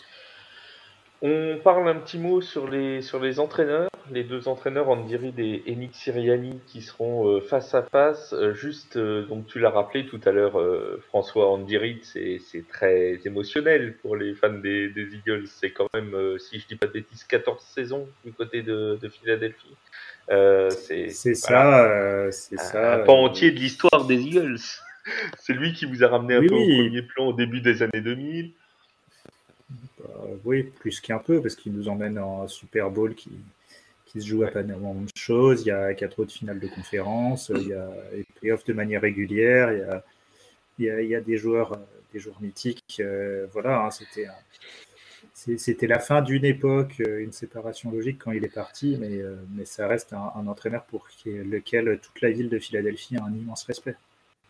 [1.23, 5.62] On parle un petit mot sur les, sur les entraîneurs, les deux entraîneurs Andirid et
[5.68, 8.33] Enick Siriani qui seront euh, face à face.
[8.33, 10.59] Euh, juste, euh, donc tu l'as rappelé tout à l'heure,
[11.09, 15.47] François Andirid, c'est très émotionnel pour les fans des, des Eagles.
[15.47, 19.09] C'est quand même, si je dis pas de bêtises, 14 saisons du côté de, de
[19.11, 19.77] Philadelphie.
[20.27, 21.12] c'est
[21.49, 22.95] voilà, ça, c'est ça.
[22.95, 24.57] Un pan entier de l'histoire des Eagles.
[25.39, 26.62] c'est lui qui vous a ramené un oui, peu oui.
[26.62, 28.53] au premier plan au début des années 2000.
[30.05, 33.30] Euh, oui, plus qu'un peu, parce qu'il nous emmène en Super Bowl qui,
[34.07, 35.62] qui se joue à pas énormément de choses.
[35.62, 39.03] Il y a quatre autres finales de conférence, il y a les playoffs de manière
[39.03, 40.05] régulière, il y a,
[40.78, 41.78] il y a, il y a des, joueurs,
[42.12, 43.01] des joueurs mythiques.
[43.01, 44.26] Euh, voilà, hein, c'était
[45.34, 49.20] c'était la fin d'une époque, une séparation logique quand il est parti, mais,
[49.57, 53.32] mais ça reste un, un entraîneur pour lequel toute la ville de Philadelphie a un
[53.32, 53.96] immense respect.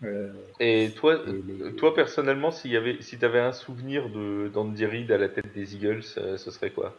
[0.02, 1.72] Euh, et toi, et les...
[1.74, 5.28] toi personnellement, s'il y avait, si tu avais un souvenir de d'Andy Reid à la
[5.28, 6.96] tête des Eagles, euh, ce serait quoi?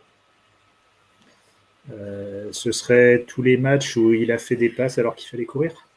[1.91, 5.45] Euh, Ce serait tous les matchs où il a fait des passes alors qu'il fallait
[5.45, 5.87] courir.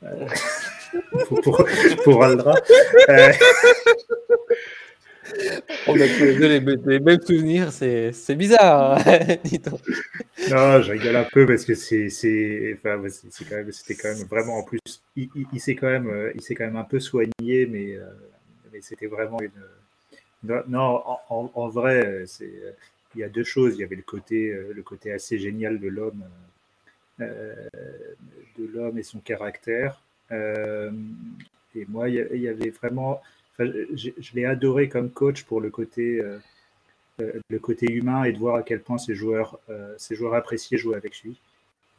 [1.28, 1.68] pour, pour,
[2.04, 2.54] pour Aldra.
[5.86, 8.98] On a tous les deux les, mêmes souvenirs, c'est bizarre.
[8.98, 9.18] Hein
[10.50, 13.02] non, je rigole un peu parce que c'est quand
[13.70, 14.80] c'était quand même vraiment en plus
[15.16, 17.96] il, s'est quand même s'est quand même un peu soigné mais
[18.72, 22.24] mais c'était vraiment une non en, vrai
[23.14, 25.88] il y a deux choses il y avait le côté le côté assez génial de
[25.88, 26.24] l'homme
[27.20, 27.54] euh,
[28.96, 30.00] et son caractère
[30.32, 30.90] euh,
[31.74, 33.20] et moi il y avait vraiment
[33.60, 36.20] je, l'ai adoré comme coach pour le côté,
[37.18, 39.58] le côté humain et de voir à quel point ces joueurs,
[39.98, 41.38] ces joueurs appréciaient jouer avec lui.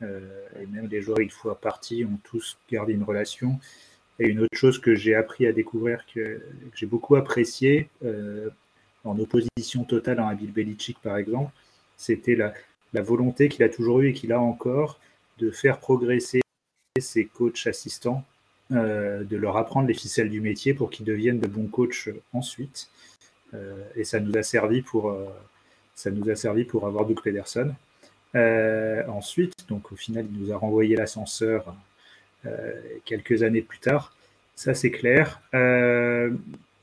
[0.02, 3.60] et même les joueurs, une fois partis, ont tous gardé une relation.
[4.20, 6.42] Et une autre chose que j'ai appris à découvrir, que,
[6.74, 7.90] j'ai beaucoup apprécié,
[9.04, 11.52] en opposition totale à un Bill Belichick par exemple,
[11.98, 12.54] c'était la,
[12.94, 15.00] la volonté qu'il a toujours eue et qu'il a encore
[15.38, 16.42] de faire progresser
[17.00, 18.31] ses coachs assistants, euh,
[18.72, 22.90] de leur apprendre les ficelles du métier pour qu'ils deviennent de bons coachs ensuite.
[23.54, 25.28] Euh, et ça nous a servi pour, euh,
[25.96, 27.74] ça nous a servi pour avoir Doug Pederson.
[29.08, 31.76] ensuite, donc au final, il nous a renvoyé l'ascenseur
[33.06, 34.16] quelques années plus tard.
[34.56, 35.42] Ça, c'est clair.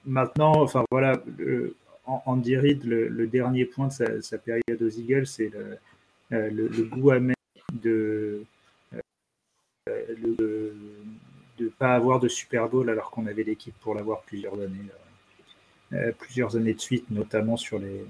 [0.06, 1.22] maintenant, enfin voilà,
[2.06, 5.50] Andy Reid, le, dernier point de sa, période aux Eagles, c'est
[6.30, 7.34] le, le, goût amer
[7.72, 8.44] de
[10.38, 10.74] de
[11.64, 14.88] ne pas avoir de Super Bowl alors qu'on avait l'équipe pour l'avoir plusieurs années,
[15.92, 18.04] euh, euh, plusieurs années de suite, notamment sur, les,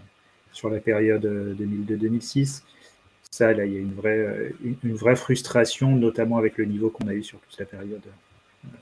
[0.52, 1.24] sur la période
[1.58, 2.60] 2002-2006.
[2.60, 2.64] Euh,
[3.30, 7.08] Ça, là, il y a une vraie, une, vraie frustration, notamment avec le niveau qu'on
[7.08, 8.02] a eu sur toute la période.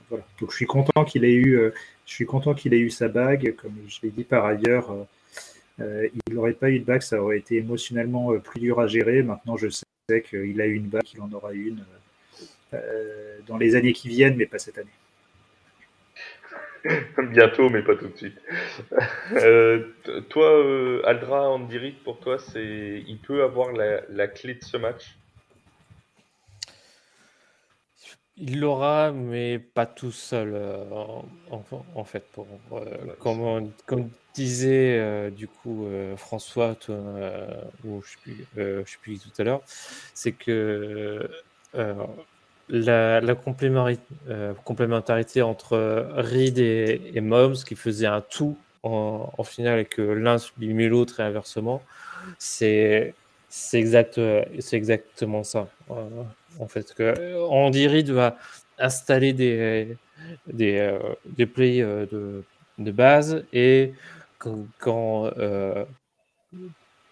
[0.09, 0.25] voilà.
[0.41, 1.59] Donc, je suis content qu'il ait eu,
[2.07, 3.55] je suis content qu'il ait eu sa bague.
[3.57, 4.95] Comme je l'ai dit par ailleurs,
[5.79, 9.23] il n'aurait pas eu de bague, ça aurait été émotionnellement plus dur à gérer.
[9.23, 11.85] Maintenant, je sais qu'il a eu une bague, qu'il en aura une.
[12.85, 14.89] Euh, dans les années qui viennent, mais pas cette année.
[17.31, 18.41] Bientôt, mais pas tout de suite.
[19.33, 19.89] Euh,
[20.31, 25.17] toi, euh, Aldra Andirit, pour toi, c'est, il peut avoir la, clé de ce match?
[28.37, 30.55] Il l'aura, mais pas tout seul,
[31.51, 32.25] en, fait.
[32.33, 32.47] Pour,
[33.19, 36.77] comme, comme, disait du coup François,
[37.85, 41.29] ou je ne sais, sais, plus tout à l'heure, c'est que
[42.69, 49.85] la, euh, complémentarité, entre Reed et, et Moms qui faisait un tout en, finale et
[49.85, 51.83] que l'un sublimait l'autre et inversement,
[52.39, 53.15] c'est
[53.73, 54.21] exact,
[54.73, 55.69] exactement ça.
[55.91, 56.09] Euh,
[56.61, 58.37] en fait, que Andy Reid va
[58.79, 59.97] installer des,
[60.47, 62.45] des, euh, des plays de,
[62.79, 63.93] de, base et
[64.79, 65.31] quand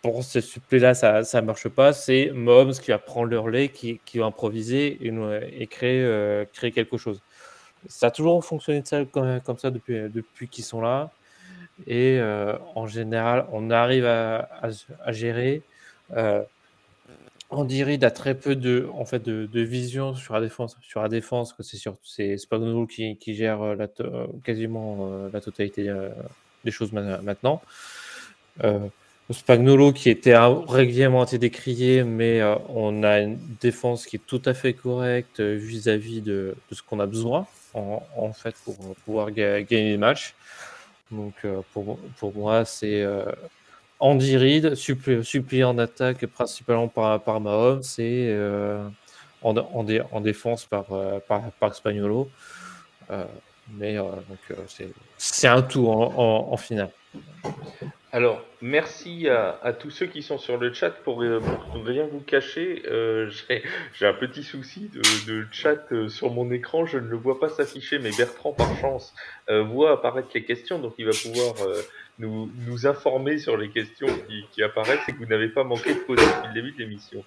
[0.05, 1.95] pour ce supplé-là, ça ne marche pas.
[1.95, 5.11] C'est Moms qui va prendre le relais, qui, qui va improviser et,
[5.59, 7.23] et créer, euh, créer quelque chose.
[7.89, 11.11] Ça a toujours fonctionné comme, ça depuis, depuis qu'ils sont là.
[11.87, 14.51] Et euh, en général, on arrive à,
[15.03, 15.63] à, gérer.
[16.13, 16.43] Euh,
[17.49, 20.77] Andy Reid a très peu de, en fait, de, de, vision sur la défense.
[20.83, 23.89] Sur la défense, que c'est c'est Spagnolo qui, qui gère la
[24.45, 25.91] quasiment euh, la totalité
[26.63, 27.63] des choses maintenant.
[29.31, 34.53] Spagnolo qui était régulièrement décrié, mais euh, on a une défense qui est tout à
[34.53, 39.97] fait correcte euh, vis-à-vis de, ce qu'on a besoin en, fait pour pouvoir gagner les
[39.97, 40.35] matchs.
[41.11, 43.05] Donc euh, pour, moi, c'est
[43.99, 48.33] Andy Reid, supplié en attaque principalement par, par Mahomes et
[49.43, 52.31] en, en, défense par, Spagnolo.
[53.71, 53.97] mais
[55.19, 56.91] c'est un tout en finale.
[58.15, 62.21] Alors, merci à, tous ceux qui sont sur le chat pour, euh, pour rien vous
[62.21, 62.85] cacher.
[62.87, 63.29] Euh,
[63.93, 64.89] j'ai un petit souci
[65.27, 68.73] de, chat euh, sur mon écran, je ne le vois pas s'afficher, mais Bertrand, par
[68.79, 69.17] chance,
[69.49, 71.55] voit apparaître les questions, donc il va pouvoir
[72.21, 75.99] nous, informer sur les questions qui, qui apparaissent et que vous n'avez pas manqué de
[75.99, 77.25] poser depuis le début de l'émission.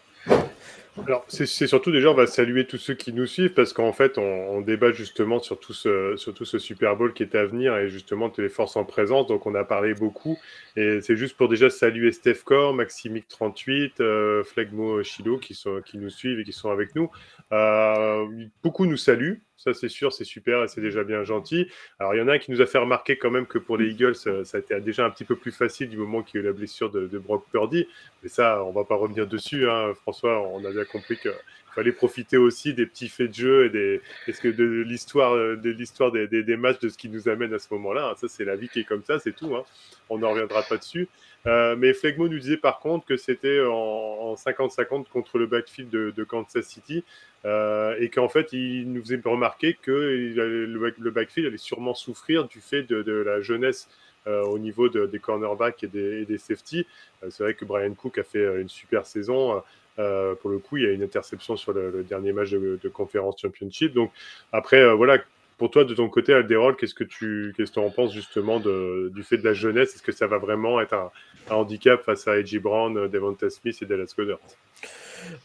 [1.05, 4.17] Alors, c'est surtout déjà, on va saluer tous ceux qui nous suivent parce qu'en fait,
[4.17, 7.75] on, débat justement sur tout, ce, sur tout ce Super Bowl qui est à venir
[7.77, 9.27] et justement les forces en présence.
[9.27, 10.37] Donc, on a parlé beaucoup
[10.75, 15.97] et c'est juste pour déjà saluer Steph Core, Maximic38, euh, Flegmo Chilo qui, sont, qui
[15.97, 17.09] nous suivent et qui sont avec nous.
[17.51, 18.25] Euh,
[18.63, 21.67] beaucoup nous saluent, ça c'est sûr, c'est super et c'est déjà bien gentil.
[21.99, 23.77] Alors il y en a un qui nous a fait remarquer quand même que pour
[23.77, 26.43] les Eagles, ça, a été déjà un petit peu plus facile du moment qu'il y
[26.43, 27.87] a eu la blessure de, Brock Purdy.
[28.21, 29.67] Mais ça, on va pas revenir dessus.
[29.67, 29.93] Hein.
[29.95, 31.31] François, on a bien compris qu'il
[31.77, 36.79] fallait profiter aussi des petits faits de jeu et de l'histoire, de l'histoire des, matchs,
[36.79, 38.15] de ce qui nous amène à ce moment-là.
[38.17, 39.55] Ça, c'est la vie qui est comme ça, c'est tout.
[39.55, 39.63] Hein.
[40.09, 41.07] On n'en reviendra pas dessus.
[41.45, 46.23] Euh, mais Flegmo nous disait par contre que c'était en 50-50 contre le backfield de,
[46.23, 47.03] Kansas City
[47.45, 52.59] euh, et qu'en fait il nous faisait remarquer que le, backfield allait sûrement souffrir du
[52.59, 53.87] fait de, la jeunesse
[54.25, 55.87] euh, au niveau des cornerbacks et
[56.25, 56.87] des, safety.
[57.29, 59.61] C'est vrai que Brian Cook a fait une super saison.
[59.97, 63.41] Pour le coup, il y a une interception sur le, dernier match de, de, conférence
[63.41, 63.93] championship.
[63.93, 64.11] Donc
[64.51, 65.17] après, voilà,
[65.57, 69.23] pour toi, de ton côté, Alderol, qu'est-ce que tu qu'est-ce que en penses justement du
[69.23, 69.95] fait de la jeunesse?
[69.95, 71.11] Est-ce que ça va vraiment être un,
[71.49, 72.59] handicap face à A.J.
[72.59, 74.39] Brown, Devonta Smith et Dallas Goddard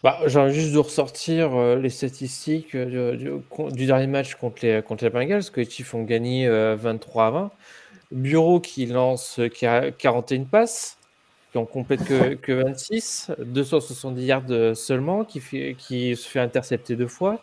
[0.02, 3.16] bah, envie juste de ressortir euh, les statistiques euh,
[3.70, 7.26] du, dernier match contre les, contre les Bengals, que les Chiefs ont gagné 23 euh,
[7.26, 7.50] à 20.
[8.10, 10.98] Bureau qui lance qui a 41 passes,
[11.52, 15.40] qui en complète que, que 26, 270 yards seulement, qui,
[15.76, 17.42] qui se fait intercepter deux fois.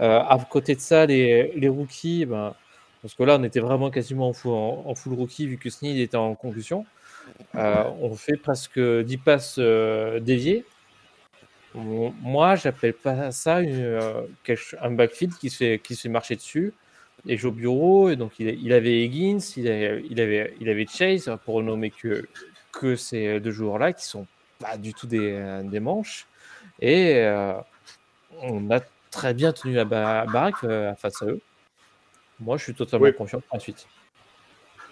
[0.00, 2.54] Euh, à côté de ça, les, les rookies, ben,
[3.02, 5.98] parce que là, on était vraiment quasiment en full, en, full rookie vu que Sneed
[5.98, 6.84] était en conclusion.
[7.54, 10.64] Euh, on fait presque 10 passes euh, déviées.
[11.74, 16.72] Moi, j'appelle pas ça un backfield qui se, fait, qui fait marcher dessus
[17.26, 18.08] et joue au bureau.
[18.08, 22.26] Et donc, il, avait Higgins, il avait, il, avait, il avait Chase, pour nommer que,
[22.80, 24.26] que ces deux joueurs-là qui sont
[24.58, 26.26] pas du tout des, des manches.
[26.80, 27.54] Et euh,
[28.42, 31.40] on a très bien tenu la baraque euh, face à eux.
[32.40, 33.86] Moi, je suis totalement confiant pour la suite.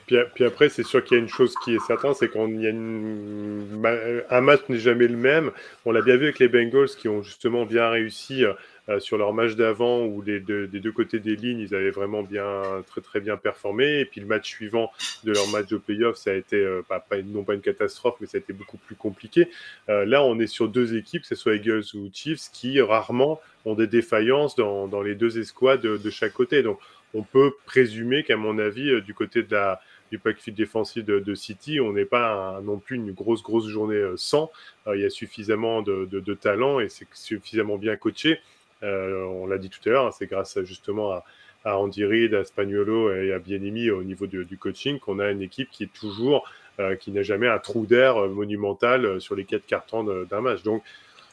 [0.06, 2.48] Puis, puis, après, c'est sûr qu'il y a une chose qui est certaine, c'est qu'on
[2.48, 3.82] y a une...
[4.30, 5.50] un match n'est jamais le même.
[5.84, 8.44] On l'a bien vu avec les Bengals qui ont justement bien réussi
[8.90, 11.90] euh, sur leur match d'avant où des deux, des deux côtés des lignes, ils avaient
[11.90, 14.00] vraiment bien, très très bien performé.
[14.00, 14.90] Et puis le match suivant
[15.24, 18.26] de leur match de playoff, ça a été euh, pas, non pas une catastrophe, mais
[18.26, 19.48] ça a été beaucoup plus compliqué.
[19.88, 23.40] Euh, là, on est sur deux équipes, que ce soit Eagles ou Chiefs, qui rarement
[23.64, 26.62] ont des défaillances dans, dans les deux escouades de, de, chaque côté.
[26.62, 26.78] Donc,
[27.14, 29.80] on peut présumer qu'à mon avis, du côté de la,
[30.10, 34.02] du backfield défensif de, de, City, on n'est pas non plus une grosse, grosse journée
[34.16, 34.50] sans.
[34.92, 38.36] il y a suffisamment de, de, de talent et c'est suffisamment bien coaché euh,
[38.84, 41.24] on l'a dit tout à l'heure, hein, c'est grâce justement à,
[41.64, 45.70] Andy Reid, à Spagnolo et à Bienimi au niveau du, coaching qu'on a une équipe
[45.70, 46.46] qui est toujours,
[46.78, 50.62] euh, qui n'a jamais un trou d'air euh, monumental sur les quatre cartons d'un match.
[50.62, 50.82] Donc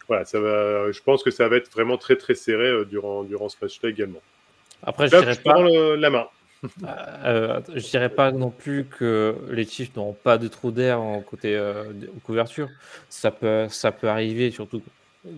[0.08, 3.50] voilà, ça va, je pense que ça va être vraiment très très serré durant, durant
[3.50, 4.22] ce match-là également.
[4.84, 5.62] Après, je dirais pas
[5.98, 6.28] la main.
[6.64, 11.60] je dirais pas non plus que les Chiefs n'ont pas de trou d'air en côté
[12.24, 12.70] couverture.
[13.10, 14.82] Ça peut, ça peut arriver, surtout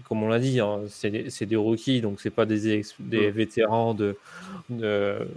[0.08, 1.10] comme on l'a dit, hein, c'est
[1.46, 4.16] des, rookies, donc c'est pas des, des vétérans de,
[4.70, 5.28] de,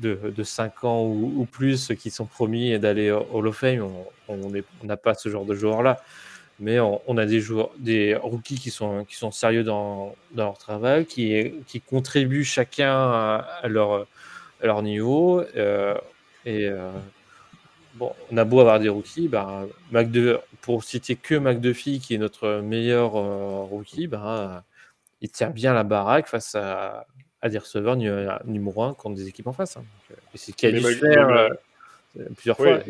[0.00, 3.86] de, 5 ans ou, plus qui sont promis d'aller au Hall of Fame.
[4.28, 4.52] On
[4.84, 6.00] n'a pas ce genre de joueurs-là.
[6.60, 10.58] Mais on, a des, joueurs, des rookies qui sont, qui sont sérieux dans, dans leur
[10.58, 14.06] travail, qui, qui contribuent chacun à, leur,
[14.60, 15.40] leur niveau.
[15.56, 15.94] Euh,
[16.44, 16.90] et euh,
[17.94, 19.68] bon, on a beau avoir des rookies, ben,
[20.62, 24.62] pour citer que McDuffie, qui est notre meilleur euh, rookie, ben,
[25.20, 27.06] il tient bien la baraque face à,
[27.48, 29.76] des receveurs numéro 1 contre des équipes en face.
[29.76, 29.84] Hein.
[30.10, 31.48] Euh, c'est ce a dû faire euh,
[32.36, 32.80] plusieurs fois.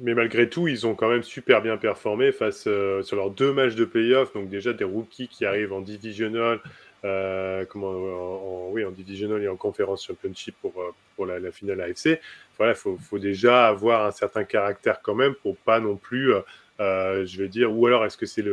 [0.00, 3.74] Mais, malgré tout, ils ont quand même super bien performé face sur leurs deux matchs
[3.74, 4.32] de playoff.
[4.32, 6.60] Donc déjà des rookies qui arrivent en divisional,
[7.04, 10.72] euh, comment, en, oui, en divisional et en conférence championship pour,
[11.16, 12.20] pour la, finale AFC.
[12.62, 16.32] Voilà, il faut, faut, déjà avoir un certain caractère quand même pour pas non plus,
[16.78, 18.44] euh, je vais dire, ou alors est-ce que c'est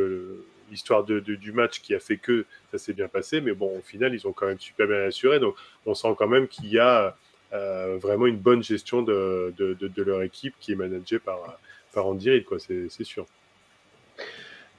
[0.72, 3.82] l'histoire de, du match qui a fait que ça s'est bien passé, mais bon, au
[3.82, 5.54] final, ils ont quand même super bien assuré, donc
[5.86, 7.16] on sent quand même qu'il y a
[7.52, 11.60] vraiment une bonne gestion de, de, leur équipe qui est managée par,
[11.94, 13.28] par Andy Reid, quoi, c'est sûr.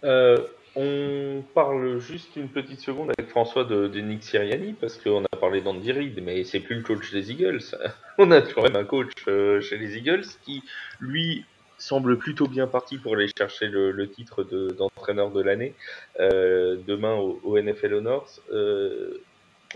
[0.03, 0.39] Euh,
[0.77, 5.61] on parle juste une petite seconde avec François de, Nick Siriani parce qu'on a parlé
[5.61, 7.61] d'Andy Reid, mais c'est plus le coach des Eagles.
[8.18, 10.62] on a quand même un coach euh, chez les Eagles qui,
[11.01, 11.45] lui,
[11.77, 15.75] semble plutôt bien parti pour aller chercher le, titre d'entraîneur de, l'année
[16.21, 18.41] euh, demain au, NFL Honors.
[18.53, 19.23] Euh,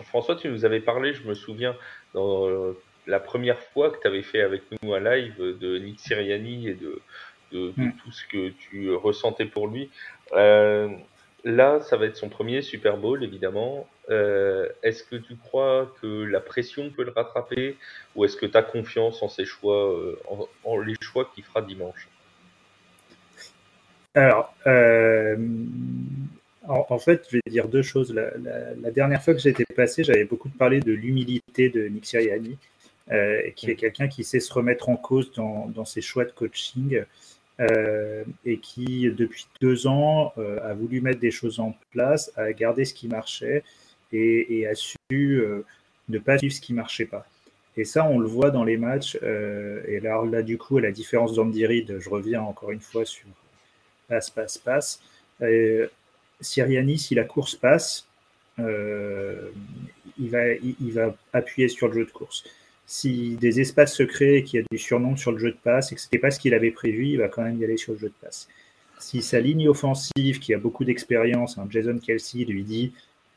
[0.05, 1.75] François, tu nous avais parlé, je me souviens,
[2.13, 2.75] dans
[3.07, 6.75] la première fois que tu avais fait avec nous un live de Nick Siriani et
[6.75, 7.01] de,
[7.53, 7.93] de, mm.
[8.03, 9.91] tout ce que tu ressentais pour lui.
[10.33, 10.89] Euh,
[11.45, 13.87] là, ça va être son premier Super Bowl, évidemment.
[14.11, 17.77] Euh, est-ce que tu crois que la pression peut le rattraper
[18.15, 20.19] ou est-ce que tu as confiance en ses choix, euh,
[20.65, 22.09] en, les choix qu'il fera dimanche?
[24.15, 24.55] Alors,
[26.69, 28.15] en, fait, je vais dire deux choses.
[28.15, 32.57] La, dernière fois que j'étais passé, j'avais beaucoup parlé de l'humilité de Nick Sirianni,
[33.57, 37.03] qui est quelqu'un qui sait se remettre en cause dans, dans ses choix de coaching.
[37.61, 42.53] Euh, et qui, depuis deux ans, euh, a voulu mettre des choses en place, a
[42.53, 43.63] gardé ce qui marchait
[44.13, 45.65] et, a su euh,
[46.09, 47.27] ne pas suivre ce qui marchait pas.
[47.77, 49.17] Et ça, on le voit dans les matchs.
[49.17, 53.05] et là, là, du coup, à la différence d'Andy Reid, je reviens encore une fois
[53.05, 53.27] sur
[54.09, 55.01] passe, passe, passe.
[56.41, 58.07] Siriani, si la course passe,
[58.59, 62.45] il va, il va appuyer sur le jeu de course
[62.87, 65.57] si des espaces se créent et qu'il y a du surnom sur le jeu de
[65.57, 67.65] passe et que ce n'était pas ce qu'il avait prévu, il va quand même y
[67.65, 68.49] aller sur le jeu de passe.
[68.99, 72.93] Si sa ligne offensive, qui a beaucoup d'expérience, hein, Jason Kelsey lui dit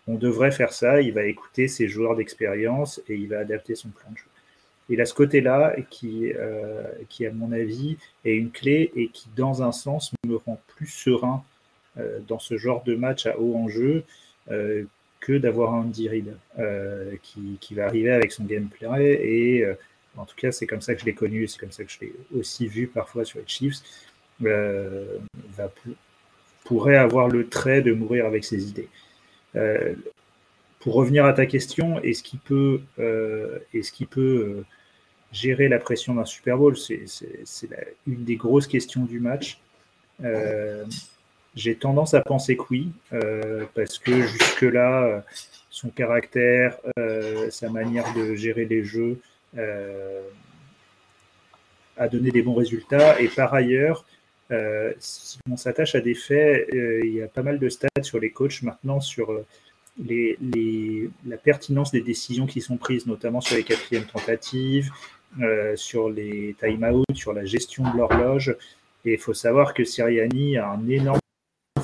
[0.07, 3.89] on devrait faire ça, il va écouter ses joueurs d'expérience et il va adapter son
[3.89, 4.23] plan de jeu.
[4.89, 9.27] Il a ce côté-là qui, euh, qui, à mon avis, est une clé et qui,
[9.35, 11.43] dans un sens, me rend plus serein
[11.97, 14.03] euh, dans ce genre de match à haut enjeu
[14.49, 14.85] euh,
[15.19, 19.75] que d'avoir Andy Reid euh, qui, va arriver avec son gameplay et euh,
[20.15, 21.99] en tout cas, c'est comme ça que je l'ai connu, c'est comme ça que je
[22.01, 23.81] l'ai aussi vu parfois sur les Chiefs,
[24.43, 25.17] euh,
[26.63, 28.89] pourrait avoir le trait de mourir avec ses idées.
[30.79, 32.23] Pour revenir à ta question, est-ce
[33.73, 34.63] est-ce qu'il peut
[35.31, 36.75] gérer la pression d'un Super Bowl?
[36.77, 37.05] C'est
[38.07, 39.59] une des grosses questions du match.
[41.57, 42.91] J'ai tendance à penser que oui,
[43.73, 45.23] parce que jusque-là,
[45.71, 46.77] son caractère,
[47.49, 49.19] sa manière de gérer les jeux,
[49.57, 50.21] euh,
[51.97, 53.19] a donné des bons résultats.
[53.19, 54.05] Et par ailleurs,
[54.51, 58.03] euh, si on s'attache à des faits, euh, il y a pas mal de stats
[58.03, 59.33] sur les coachs maintenant sur
[59.97, 60.37] les,
[61.25, 64.91] la pertinence des décisions qui sont prises, notamment sur les quatrièmes tentatives,
[65.75, 68.55] sur les time-out, sur la gestion de l'horloge.
[69.05, 71.19] Et il faut savoir que Siriani a un énorme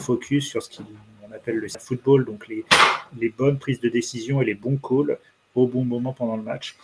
[0.04, 4.54] focus sur ce qu'on appelle le football, donc les, bonnes prises de décision et les
[4.54, 5.18] bons calls
[5.56, 6.76] au bon moment pendant le match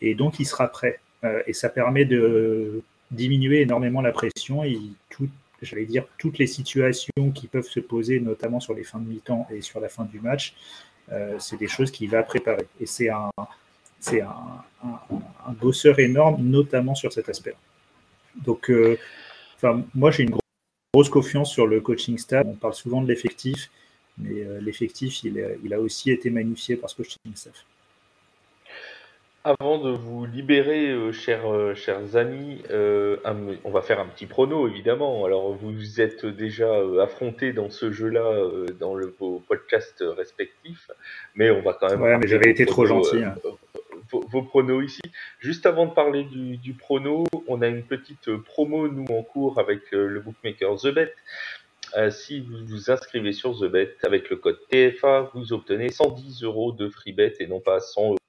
[0.00, 1.00] et donc il sera prêt.
[1.24, 4.78] Euh, et ça permet de diminuer énormément la pression et
[5.10, 5.28] tout,
[5.60, 9.46] j'allais dire toutes les situations qui peuvent se poser, notamment sur les fins de mi-temps
[9.50, 10.54] et sur la fin du match,
[11.12, 12.66] euh, c'est des choses qu'il va préparer.
[12.80, 13.30] Et c'est un,
[13.98, 14.32] c'est un,
[15.60, 17.54] bosseur énorme, notamment sur cet aspect.
[18.36, 18.96] Donc, euh,
[19.94, 20.30] moi j'ai une
[20.92, 22.46] grosse confiance sur le coaching staff.
[22.46, 23.70] On parle souvent de l'effectif,
[24.18, 27.64] mais l'effectif, il, il, a aussi été magnifié par ce coaching staff.
[29.42, 33.16] Avant de vous libérer, euh, chers, euh, chers amis, euh,
[33.64, 35.24] on va faire un petit prono évidemment.
[35.24, 36.70] Alors vous êtes déjà
[37.02, 38.22] affrontés dans ce jeu-là
[38.78, 40.90] dans le, vos podcasts respectifs,
[41.36, 42.02] mais on va quand même.
[42.02, 43.24] Ouais, mais j'avais été trop gentil.
[43.24, 43.34] Hein.
[44.30, 45.00] Vos, pronos ici.
[45.38, 49.58] Juste avant de parler du, du, prono, on a une petite promo nous en cours
[49.58, 51.14] avec le bookmaker TheBet.
[52.10, 56.88] si vous vous inscrivez sur TheBet avec le code TFA, vous obtenez 110 euros de
[56.88, 58.19] free bet et non pas 100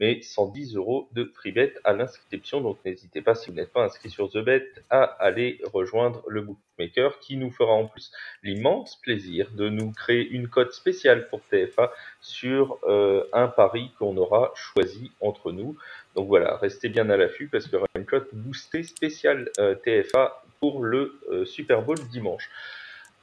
[0.00, 2.60] mais 110 euros de freebet à l'inscription.
[2.60, 7.18] Donc n'hésitez pas, si vous n'êtes pas inscrit sur TheBet, à aller rejoindre le bookmaker
[7.20, 11.92] qui nous fera en plus l'immense plaisir de nous créer une cote spéciale pour TFA
[12.20, 15.76] sur euh, un pari qu'on aura choisi entre nous.
[16.14, 19.74] Donc voilà, restez bien à l'affût parce qu'il y aura une cote boostée spéciale euh,
[19.74, 22.48] TFA pour le euh, Super Bowl dimanche.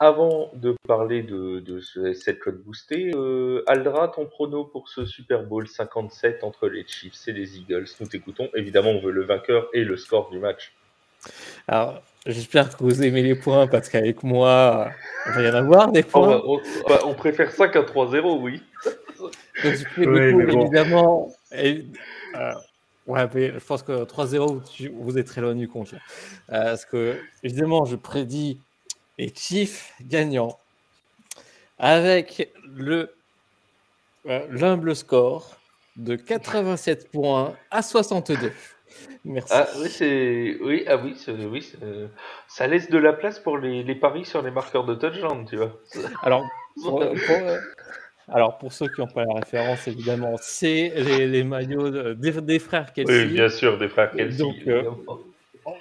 [0.03, 1.79] Avant de parler de,
[2.15, 7.27] cette code boostée, euh, Aldra, ton prono pour ce Super Bowl 57 entre les Chiefs
[7.27, 7.85] et les Eagles.
[7.99, 8.49] Nous t'écoutons.
[8.55, 10.73] Évidemment, on veut le vainqueur et le score du match.
[11.67, 14.89] Alors, j'espère que vous aimez les points parce qu'avec moi,
[15.27, 16.41] il va y en avoir des points.
[17.05, 18.63] On, préfère 5 à 3-0, oui.
[19.63, 21.31] Donc, évidemment.
[21.55, 21.85] Et,
[22.39, 22.53] euh,
[23.05, 25.93] ouais, je pense que 3-0, vous êtes très loin du compte.
[25.93, 25.97] Euh,
[26.47, 28.59] parce que, évidemment, je prédis
[29.21, 30.57] et Chief gagnant
[31.77, 33.13] avec le
[34.25, 35.57] euh, l'humble score
[35.95, 38.51] de 87 points à 62.
[39.23, 39.53] Merci.
[39.55, 41.15] Ah oui, c'est oui, ah oui,
[41.51, 41.73] oui
[42.47, 45.57] ça laisse de la place pour les, les, paris sur les marqueurs de touchdown, tu
[45.57, 45.79] vois.
[46.23, 46.43] Alors,
[46.83, 47.03] pour,
[48.27, 52.91] alors pour ceux qui n'ont pas la référence, évidemment, c'est les, les, maillots des, frères
[52.91, 53.25] Kelsey.
[53.25, 54.37] Oui, bien sûr, des frères Kelsey.
[54.39, 54.89] Donc, euh,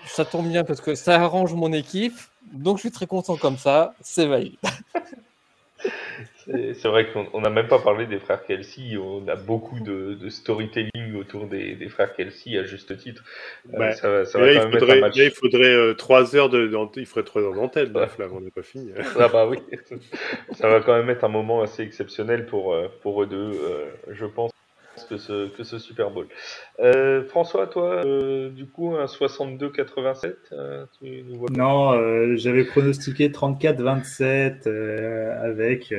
[0.07, 2.17] ça tombe bien parce que ça arrange mon équipe.
[2.53, 4.57] Donc je suis très content comme ça, c'est valide.
[6.47, 11.15] c'est vrai qu'on n'a même pas parlé des frères Kelsey, on a beaucoup de, storytelling
[11.19, 13.23] autour des, frères Kelsey à juste titre.
[13.73, 18.63] là, il faudrait, 3 heures de, il ferait 3 heures d'antenne, là, on n'est pas
[18.63, 18.91] fini.
[19.19, 19.59] ah bah oui,
[20.53, 23.87] ça va quand même être un moment assez exceptionnel pour, euh, pour eux deux, euh,
[24.09, 24.51] je pense
[25.05, 26.27] que ce, Super Bowl.
[26.79, 30.87] Euh, François, toi, euh, du coup, un 62-87 euh,
[31.51, 34.69] Non, j'avais pronostiqué 34-27
[35.43, 35.95] avec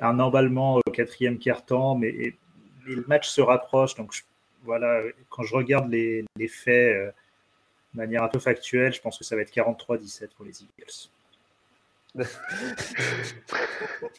[0.00, 2.34] un emballement au quatrième quart-temps, mais,
[2.86, 3.94] le match se rapproche.
[3.94, 4.14] Donc,
[4.64, 7.14] voilà, quand je regarde les, les faits
[7.94, 11.10] de manière un peu factuelle, je pense que ça va être 43-17 pour les Eagles.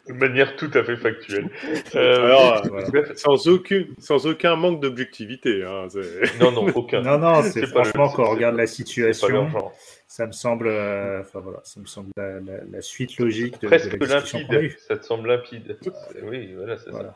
[0.08, 1.50] de manière tout à fait factuelle.
[1.94, 2.64] Euh, Alors,
[3.16, 5.62] sans, aucun, sans aucun manque d'objectivité.
[5.62, 5.88] Hein,
[6.40, 7.02] non, non, aucun.
[7.02, 9.48] Non, non, c'est franchement, quand on regarde la situation,
[10.06, 14.76] ça me semble, euh, enfin, voilà, ça me semble la, suite logique de, Presque limpide,
[14.78, 15.78] ça te semble limpide.
[16.22, 17.14] oui, voilà, c'est ça.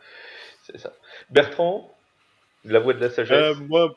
[0.77, 0.93] ça.
[1.31, 1.95] Bertrand,
[2.65, 3.33] la voix de la sagesse.
[3.33, 3.97] Euh, moi,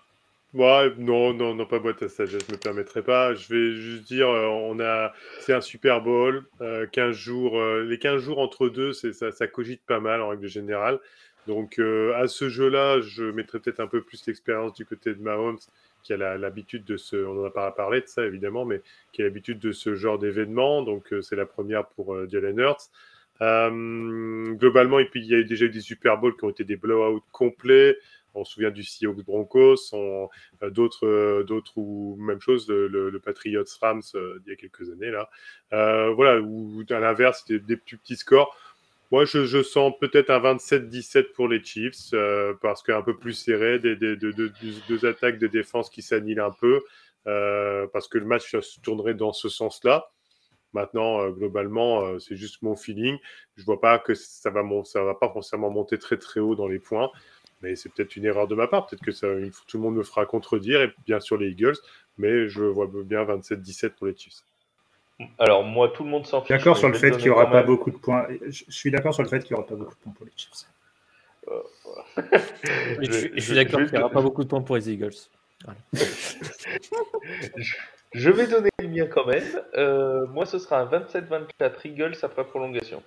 [0.56, 3.36] Ouais, non, non, non, pas boîte à sagesse, je me permettrai pas.
[3.36, 6.44] Je vais juste dire, euh, on a, c'est un Super Bowl,
[6.92, 10.22] 15 euh, jours, euh, les 15 jours entre deux, c'est, ça, ça cogite pas mal
[10.22, 11.00] en règle générale.
[11.48, 15.58] Donc, à ce jeu-là, je mettrai peut-être un peu plus d'expérience du côté de Mahomes,
[16.04, 18.82] qui a l'habitude de ce, on en a pas parlé de ça évidemment, mais
[19.14, 20.84] qui a l'habitude de ce genre d'événement.
[20.84, 22.92] Donc, c'est la première pour Jalen Hurts.
[24.60, 26.76] globalement, et puis il y a déjà eu des Super Bowls qui ont été des
[26.76, 27.98] blowouts complets.
[28.36, 29.92] On se souvient du Seahawks Broncos,
[30.62, 35.30] d'autres, d'autres ou même chose, le, le Patriots Rams il y a quelques années là.
[35.72, 38.56] voilà, ou à l'inverse, des, des plus petits scores.
[39.12, 43.80] Moi, je, sens peut-être un 27-17 pour les Chiefs, euh, parce qu'un peu plus serré,
[43.80, 46.84] des, deux attaques de défense qui s'annihilent un peu,
[47.26, 50.12] euh, parce que le match se tournerait dans ce sens-là.
[50.74, 53.18] Maintenant, euh, globalement, c'est juste mon feeling.
[53.56, 56.68] Je vois pas que ça va, ça va pas forcément monter très très haut dans
[56.68, 57.10] les points,
[57.62, 58.88] mais c'est peut-être une erreur de ma part.
[58.88, 59.28] Peut-être que ça,
[59.68, 61.78] tout le monde me fera contredire, et bien sûr les Eagles,
[62.18, 64.44] mais je vois bien 27-17 pour les Chiefs.
[65.38, 66.50] Alors moi, tout le monde s'en fiche.
[66.50, 68.26] D'accord sur le fait qu'il n'y aura pas beaucoup de points.
[68.48, 70.32] Je suis d'accord sur le fait qu'il n'y aura pas beaucoup de points pour les
[70.36, 70.68] Chiefs.
[73.02, 75.16] je, suis d'accord qu'il n'y aura pas beaucoup de points pour les Eagles.
[78.14, 79.62] je vais donner le mien quand même.
[79.76, 83.04] Euh, moi, ce sera un 27-24 Eagles après prolongation.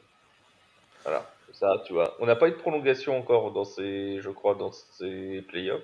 [1.05, 2.17] Voilà, ça, tu vois.
[2.21, 5.83] On n'a pas eu de prolongation encore dans ces, je crois, dans ces playoffs.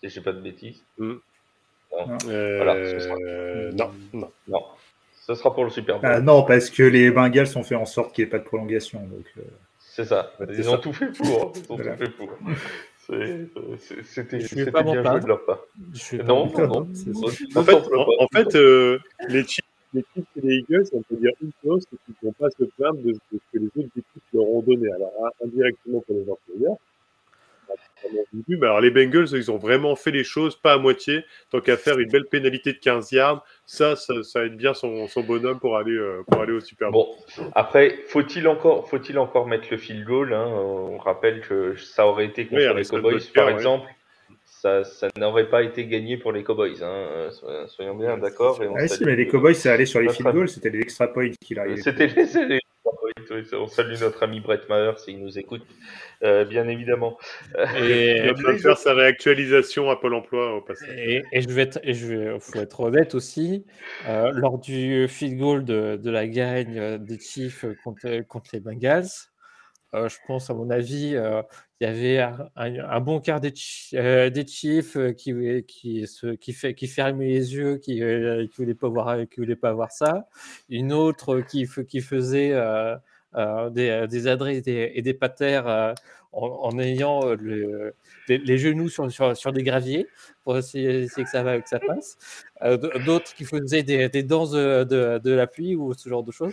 [0.00, 0.82] Si je sais pas de bêtises.
[0.98, 1.14] Mm.
[1.92, 2.18] Non.
[2.28, 4.30] Euh, non, non.
[4.48, 4.64] non.
[5.26, 6.10] Ce sera pour le Super Bowl.
[6.10, 8.44] Ah, non, parce que les Bengals ont fait en sorte qu'il n'y ait pas de
[8.44, 9.00] prolongation.
[9.00, 9.42] Donc, euh,
[9.78, 10.32] C'est ça.
[10.48, 11.52] Ils ont tout fait pour.
[11.54, 12.28] Ils ont tout fait pour.
[13.78, 15.60] C'était pas bien joué de leur part.
[16.24, 16.88] Non, non, non.
[17.54, 19.64] En fait, en, fait euh, les, Chiefs,
[19.94, 22.50] les Chiefs et les Eagles, on peut dire une chose, c'est qu'ils ne vont pas
[22.50, 24.90] se plaindre de ce que les autres équipes leur ont donné.
[24.92, 25.12] Alors,
[25.42, 26.78] indirectement pour les employeurs,
[28.48, 31.24] mais alors les Bengals, ils ont vraiment fait les choses pas à moitié.
[31.50, 35.06] Tant qu'à faire une belle pénalité de 15 yards, ça, ça, va être bien son,
[35.08, 37.06] son bonhomme pour aller, euh, pour aller au Super Bowl.
[37.36, 40.46] Bon, après, faut-il encore, faut-il encore mettre le field goal hein?
[40.46, 43.86] On rappelle que ça aurait été contre les Cowboys, par exemple.
[44.62, 46.84] Ça, ça n'aurait pas été gagné pour les Cowboys.
[46.84, 47.30] Hein.
[47.66, 48.62] Soyons bien d'accord.
[48.76, 51.30] Ah, si, mais les Cowboys, ça allait sur les field goals, c'était les extra points
[51.40, 51.82] qu'il arrivait.
[51.82, 52.60] C'était les,
[53.54, 55.62] on salue notre ami Brett Maher s'il nous écoute,
[56.22, 57.18] euh, bien évidemment.
[57.76, 60.96] Et il va faire sa réactualisation à Pôle emploi au passage.
[60.96, 63.64] Et, je vais être, et je vais, faut être honnête aussi,
[64.06, 68.60] euh, lors du field goal de, de la gagne euh, des Chiefs contre, contre les
[68.60, 69.08] Bengals,
[69.94, 71.44] je pense, à mon avis, il
[71.80, 72.18] y avait
[72.56, 73.52] un, bon quart des,
[73.92, 76.06] des Chiefs qui, qui,
[76.40, 80.26] qui, fait, qui fermait les yeux, qui ne voulait, pas voir, voulait pas voir ça.
[80.68, 82.52] Une autre qui, faisait
[83.34, 85.94] euh, des, adresses et des patères euh,
[86.32, 87.94] en, ayant euh, le,
[88.28, 90.06] les, genoux sur, des graviers
[90.44, 92.18] pour essayer, que, ça va, que ça passe.
[93.06, 96.52] D'autres qui faisaient des, des danses de, la pluie ou ce genre de choses.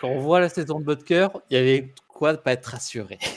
[0.00, 3.18] Quand on voit la saison de Butker, il y avait quoi de pas être rassuré?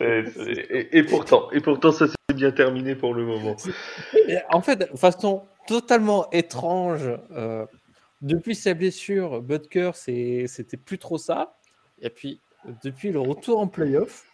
[0.00, 3.56] Et, pourtant, et pourtant, ça s'est bien terminé pour le moment.
[4.50, 7.08] En fait, de façon totalement étrange,
[8.20, 11.56] depuis sa blessure, Butker, c'était plus trop ça.
[12.02, 12.40] Et puis,
[12.82, 14.24] depuis le retour en playoff,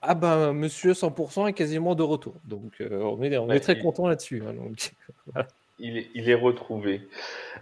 [0.00, 2.34] ah ben, monsieur 100% est quasiment de retour.
[2.44, 4.42] Donc, euh, on est, on est très content là-dessus.
[4.46, 4.54] Hein,
[5.26, 5.46] voilà
[5.82, 7.00] il est, retrouvé.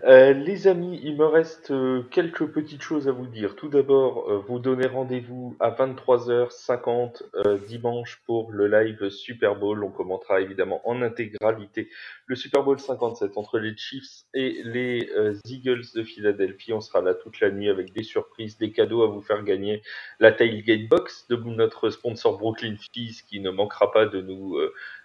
[0.04, 3.56] Euh, les amis, il me reste euh, quelques petites choses à vous dire.
[3.56, 7.22] Tout d'abord, euh, vous donnez rendez-vous à 23h50
[7.66, 9.82] dimanche pour le live Super Bowl.
[9.82, 11.88] On commentera évidemment en intégralité
[12.26, 15.10] le Super Bowl 57 entre les Chiefs et les
[15.46, 16.72] Eagles de Philadelphie.
[16.72, 19.82] On sera là toute la nuit avec des surprises, des cadeaux à vous faire gagner.
[20.20, 24.58] La Tailgate Box de notre sponsor Brooklyn Fees qui ne manquera pas de nous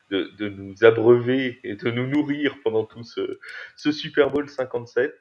[0.10, 3.40] de, nous abreuver et de nous nourrir pendant tout ce,
[3.76, 5.14] ce Super Bowl 57.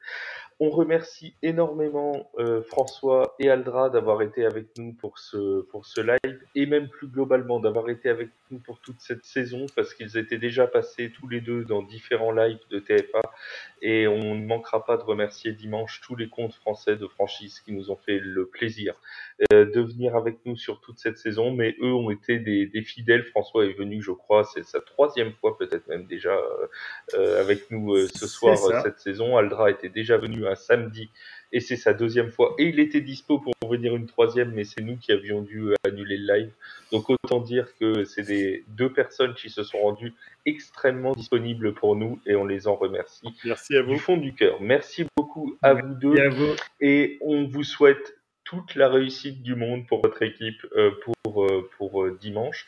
[0.60, 6.01] On remercie énormément euh, François et Aldra d'avoir été avec nous pour ce, pour ce
[6.01, 10.16] live et même plus globalement d'avoir été avec nous pour toute cette saison parce qu'ils
[10.16, 13.22] étaient déjà passés tous les deux dans différents lives de TFA
[13.82, 17.72] et on ne manquera pas de remercier dimanche tous les comptes français de franchise qui
[17.72, 18.94] nous ont fait le plaisir
[19.52, 22.82] euh, de venir avec nous sur toute cette saison mais eux ont été des, des
[22.82, 23.24] fidèles.
[23.24, 26.39] François est venu je crois c'est sa troisième fois peut-être même déjà
[27.14, 29.36] euh, avec nous ce soir cette saison.
[29.36, 31.11] Aldra était déjà venu un samedi
[31.53, 32.55] et c'est sa deuxième fois.
[32.59, 36.16] Et il était dispo pour venir une troisième, mais c'est nous qui avions dû annuler
[36.16, 36.53] le live.
[36.91, 40.12] Donc autant dire que c'est des deux personnes qui se sont rendues
[40.47, 43.29] extrêmement disponibles pour nous et on les en remercie.
[43.45, 43.93] Merci à vous.
[43.93, 44.61] Du fond du cœur.
[44.61, 46.15] Merci beaucoup à vous deux.
[46.81, 51.69] Et on vous souhaite toute la réussite du monde pour votre équipe euh, pour, euh,
[51.79, 52.66] pour euh, dimanche.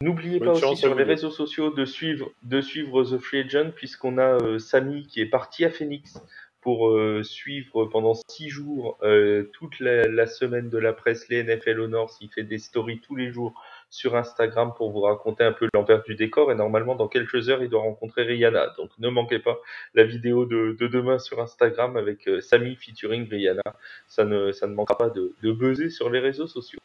[0.00, 4.18] N'oubliez pas aussi sur les réseaux sociaux de suivre, de suivre The Free Agent puisqu'on
[4.18, 6.20] a Samy qui est parti à Phoenix
[6.60, 11.80] pour euh, suivre pendant six jours euh, toute la, semaine de la presse, les NFL
[11.80, 12.10] au Nord.
[12.20, 13.54] Il fait des stories tous les jours
[13.90, 16.50] sur Instagram pour vous raconter un peu l'envers du décor.
[16.50, 18.74] Et normalement, dans quelques heures, il doit rencontrer Rihanna.
[18.76, 19.58] Donc ne manquez pas
[19.94, 23.62] la vidéo de, demain sur Instagram avec euh, Samy featuring Rihanna.
[24.08, 26.80] Ça ne, ça ne manquera pas de, de buzzer sur les réseaux sociaux.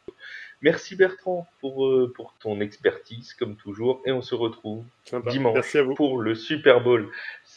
[0.64, 5.30] Merci Bertrand pour, euh, pour ton expertise, comme toujours, et on se retrouve Sympa.
[5.30, 5.94] dimanche Merci à vous.
[5.94, 7.10] pour le Super Bowl.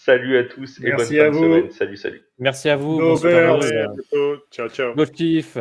[0.06, 1.42] Salut à tous et Merci bonne fin à de vous.
[1.42, 1.70] semaine.
[1.72, 2.22] Salut, salut.
[2.38, 2.98] Merci à vous.
[3.00, 3.16] Bon.
[4.52, 4.94] Ciao, ciao.
[5.12, 5.58] Chiefs.